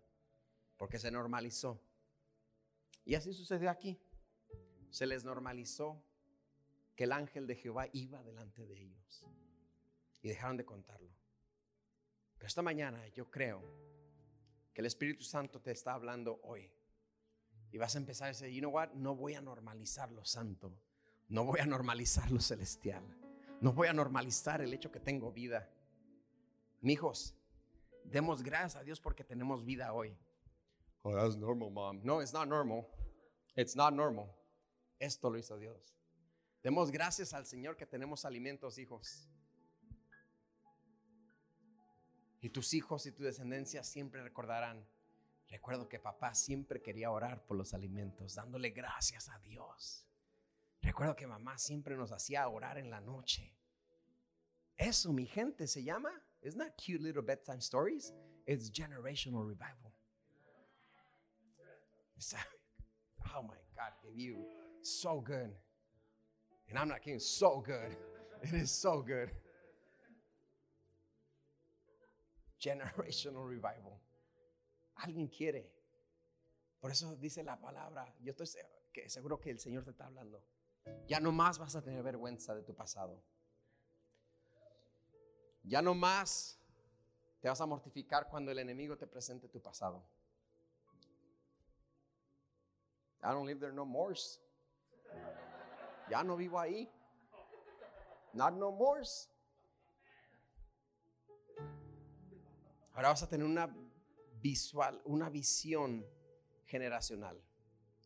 porque 0.76 0.98
se 0.98 1.10
normalizó. 1.10 1.80
Y 3.04 3.14
así 3.14 3.32
sucedió 3.32 3.70
aquí. 3.70 3.98
Se 4.90 5.06
les 5.06 5.24
normalizó 5.24 6.02
que 6.96 7.04
el 7.04 7.12
ángel 7.12 7.46
de 7.46 7.56
Jehová 7.56 7.88
iba 7.92 8.22
delante 8.22 8.66
de 8.66 8.80
ellos 8.80 9.24
y 10.22 10.28
dejaron 10.28 10.56
de 10.56 10.64
contarlo. 10.64 11.10
Pero 12.36 12.48
esta 12.48 12.62
mañana 12.62 13.06
yo 13.08 13.30
creo 13.30 13.62
que 14.72 14.80
el 14.80 14.86
Espíritu 14.86 15.24
Santo 15.24 15.60
te 15.60 15.70
está 15.70 15.94
hablando 15.94 16.40
hoy 16.42 16.70
y 17.70 17.78
vas 17.78 17.94
a 17.94 17.98
empezar 17.98 18.26
a 18.26 18.28
decir, 18.28 18.48
you 18.48 18.60
know 18.60 18.70
what, 18.70 18.90
no 18.94 19.14
voy 19.14 19.34
a 19.34 19.40
normalizar 19.40 20.10
lo 20.12 20.24
santo, 20.24 20.76
no 21.28 21.44
voy 21.44 21.60
a 21.60 21.66
normalizar 21.66 22.30
lo 22.30 22.40
celestial, 22.40 23.04
no 23.64 23.72
voy 23.72 23.88
a 23.88 23.94
normalizar 23.94 24.60
el 24.60 24.74
hecho 24.74 24.92
que 24.92 25.00
tengo 25.00 25.32
vida. 25.32 25.66
Mijos, 26.82 27.34
demos 28.04 28.42
gracias 28.42 28.76
a 28.76 28.84
Dios 28.84 29.00
porque 29.00 29.24
tenemos 29.24 29.64
vida 29.64 29.94
hoy. 29.94 30.14
Oh, 31.00 31.14
that's 31.14 31.34
normal, 31.38 31.70
mom. 31.70 31.98
No, 32.04 32.20
it's 32.20 32.34
not 32.34 32.46
normal. 32.46 32.86
It's 33.56 33.74
not 33.74 33.94
normal. 33.94 34.28
Esto 34.98 35.30
lo 35.30 35.38
hizo 35.38 35.56
Dios. 35.56 35.96
Demos 36.62 36.90
gracias 36.90 37.32
al 37.32 37.46
Señor 37.46 37.78
que 37.78 37.86
tenemos 37.86 38.26
alimentos, 38.26 38.76
hijos. 38.76 39.30
Y 42.42 42.50
tus 42.50 42.74
hijos 42.74 43.06
y 43.06 43.12
tu 43.12 43.22
descendencia 43.22 43.82
siempre 43.82 44.22
recordarán. 44.22 44.86
Recuerdo 45.48 45.88
que 45.88 45.98
papá 45.98 46.34
siempre 46.34 46.82
quería 46.82 47.10
orar 47.10 47.46
por 47.46 47.56
los 47.56 47.72
alimentos, 47.72 48.34
dándole 48.34 48.70
gracias 48.70 49.30
a 49.30 49.38
Dios. 49.38 50.06
Recuerdo 50.84 51.16
que 51.16 51.26
mamá 51.26 51.56
siempre 51.56 51.96
nos 51.96 52.12
hacía 52.12 52.46
orar 52.46 52.76
en 52.76 52.90
la 52.90 53.00
noche. 53.00 53.56
Eso, 54.76 55.12
mi 55.12 55.24
gente, 55.24 55.66
se 55.66 55.82
llama 55.82 56.10
Isn't 56.42 56.58
that 56.58 56.76
cute 56.76 57.00
little 57.00 57.22
bedtime 57.22 57.60
stories? 57.62 58.12
It's 58.46 58.70
generational 58.70 59.46
revival. 59.46 59.94
oh 63.34 63.42
my 63.42 63.56
God, 63.74 63.92
you 64.14 64.44
so 64.82 65.20
good. 65.20 65.56
And 66.68 66.78
I'm 66.78 66.88
not 66.88 67.00
kidding, 67.02 67.18
so 67.18 67.62
good. 67.64 67.96
It 68.42 68.52
is 68.52 68.70
so 68.70 69.00
good. 69.00 69.30
Generational 72.60 73.48
revival. 73.48 74.02
Alguien 75.02 75.28
quiere. 75.28 75.64
Por 76.78 76.90
eso 76.90 77.16
dice 77.18 77.42
la 77.42 77.56
palabra. 77.56 78.04
Yo 78.22 78.32
estoy 78.32 78.46
seguro 79.06 79.38
que 79.38 79.50
el 79.50 79.58
Señor 79.58 79.82
te 79.82 79.92
está 79.92 80.04
hablando. 80.04 80.42
Ya 81.06 81.20
no 81.20 81.32
más 81.32 81.58
vas 81.58 81.74
a 81.76 81.82
tener 81.82 82.02
vergüenza 82.02 82.54
de 82.54 82.62
tu 82.62 82.74
pasado. 82.74 83.22
Ya 85.62 85.80
no 85.80 85.94
más 85.94 86.58
te 87.40 87.48
vas 87.48 87.60
a 87.60 87.66
mortificar 87.66 88.28
cuando 88.28 88.50
el 88.50 88.58
enemigo 88.58 88.96
te 88.96 89.06
presente 89.06 89.48
tu 89.48 89.60
pasado. 89.60 90.04
I 93.22 93.28
don't 93.28 93.46
live 93.46 93.60
there 93.60 93.72
no 93.72 93.86
more. 93.86 94.14
Ya 96.10 96.22
no 96.22 96.36
vivo 96.36 96.58
ahí. 96.58 96.90
Not 98.34 98.54
no 98.54 98.70
more. 98.70 99.02
Ahora 102.92 103.08
vas 103.08 103.22
a 103.22 103.28
tener 103.28 103.46
una 103.46 103.74
visual, 104.40 105.00
una 105.04 105.30
visión 105.30 106.06
generacional. 106.66 107.40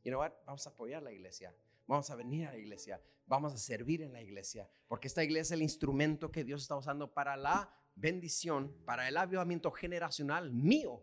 You 0.05 0.13
know 0.13 0.21
what? 0.21 0.33
Vamos 0.47 0.67
a 0.67 0.71
apoyar 0.71 1.03
la 1.03 1.11
iglesia. 1.11 1.55
Vamos 1.89 2.11
a 2.11 2.15
venir 2.17 2.47
a 2.47 2.53
la 2.53 2.59
iglesia. 2.59 3.03
Vamos 3.27 3.53
a 3.53 3.57
servir 3.57 4.03
en 4.03 4.13
la 4.13 4.23
iglesia. 4.23 4.71
Porque 4.87 5.09
esta 5.09 5.25
iglesia 5.25 5.55
es 5.55 5.59
el 5.59 5.63
instrumento 5.63 6.31
que 6.31 6.45
Dios 6.45 6.63
está 6.63 6.77
usando 6.77 7.13
para 7.13 7.37
la 7.37 7.75
bendición, 7.95 8.85
para 8.85 9.09
el 9.09 9.17
avivamiento 9.17 9.73
generacional 9.73 10.53
mío. 10.53 11.03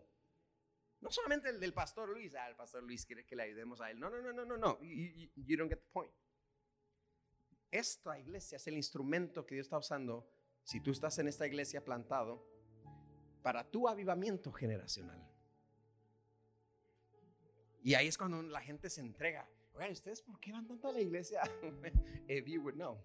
No 1.00 1.10
solamente 1.10 1.50
el 1.50 1.58
del 1.58 1.74
pastor 1.74 2.08
Luis. 2.08 2.34
Ah, 2.36 2.48
el 2.48 2.54
pastor 2.54 2.84
Luis 2.84 3.04
quiere 3.04 3.26
que 3.26 3.34
le 3.34 3.42
ayudemos 3.42 3.80
a 3.80 3.90
él. 3.90 3.98
No, 3.98 4.08
no, 4.08 4.22
no, 4.22 4.32
no, 4.32 4.44
no, 4.44 4.56
no. 4.56 4.80
You, 4.80 5.28
you 5.34 5.56
don't 5.56 5.68
get 5.68 5.80
the 5.80 5.90
point. 5.92 6.12
Esta 7.70 8.18
iglesia 8.18 8.56
es 8.56 8.66
el 8.68 8.76
instrumento 8.76 9.44
que 9.44 9.56
Dios 9.56 9.66
está 9.66 9.78
usando. 9.78 10.30
Si 10.62 10.80
tú 10.80 10.92
estás 10.92 11.18
en 11.18 11.26
esta 11.26 11.46
iglesia 11.46 11.84
plantado, 11.84 12.48
para 13.42 13.68
tu 13.68 13.88
avivamiento 13.88 14.52
generacional. 14.52 15.20
Y 17.82 17.94
ahí 17.94 18.06
es 18.06 18.16
cuando 18.16 18.42
la 18.42 18.60
gente 18.60 18.88
se 18.88 19.00
entrega. 19.00 19.48
Oigan, 19.76 19.92
¿ustedes 19.92 20.22
por 20.22 20.40
qué 20.40 20.52
van 20.52 20.66
tanto 20.66 20.88
a 20.88 20.92
la 20.92 21.00
iglesia? 21.00 21.42
If 22.28 22.46
you 22.46 22.62
would 22.62 22.76
know. 22.76 22.98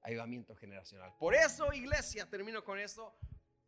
Ayudamiento 0.00 0.54
generacional. 0.56 1.14
Por 1.18 1.34
eso, 1.34 1.72
iglesia, 1.72 2.28
termino 2.28 2.64
con 2.64 2.78
eso 2.78 3.14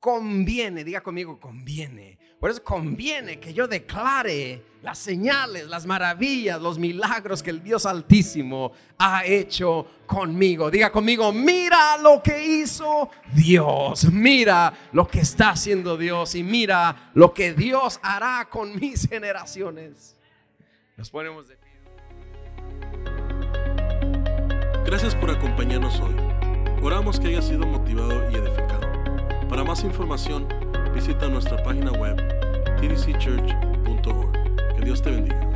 conviene, 0.07 0.85
diga 0.85 1.01
conmigo, 1.01 1.41
conviene. 1.41 2.17
Por 2.39 2.49
eso 2.49 2.63
conviene 2.63 3.41
que 3.41 3.53
yo 3.53 3.67
declare 3.67 4.63
las 4.81 4.99
señales, 4.99 5.67
las 5.67 5.85
maravillas, 5.85 6.63
los 6.63 6.79
milagros 6.79 7.43
que 7.43 7.51
el 7.51 7.61
Dios 7.61 7.87
Altísimo 7.87 8.71
ha 8.99 9.25
hecho 9.25 9.85
conmigo. 10.07 10.71
Diga 10.71 10.93
conmigo, 10.93 11.33
mira 11.33 11.99
lo 11.99 12.23
que 12.23 12.41
hizo 12.41 13.11
Dios, 13.35 14.05
mira 14.13 14.73
lo 14.93 15.09
que 15.09 15.19
está 15.19 15.51
haciendo 15.51 15.97
Dios 15.97 16.37
y 16.37 16.45
mira 16.45 17.11
lo 17.15 17.35
que 17.35 17.53
Dios 17.53 17.99
hará 18.01 18.49
con 18.49 18.79
mis 18.79 19.09
generaciones. 19.09 20.17
Nos 20.97 21.11
ponemos 21.11 21.49
de 21.49 21.57
pie. 21.57 21.73
Gracias 24.85 25.17
por 25.17 25.33
acompañarnos 25.33 25.99
hoy. 25.99 26.15
Oramos 26.81 27.19
que 27.19 27.27
haya 27.27 27.43
sido 27.43 27.67
motivado 27.67 28.31
y 28.31 28.37
edificado. 28.37 28.86
Para 29.49 29.63
más 29.63 29.85
información, 29.85 30.49
visita 30.93 31.29
nuestra 31.29 31.63
página 31.63 31.93
web 31.93 32.17
tdcchurch.org. 32.81 34.33
Que 34.77 34.85
Dios 34.85 35.01
te 35.01 35.11
bendiga. 35.11 35.56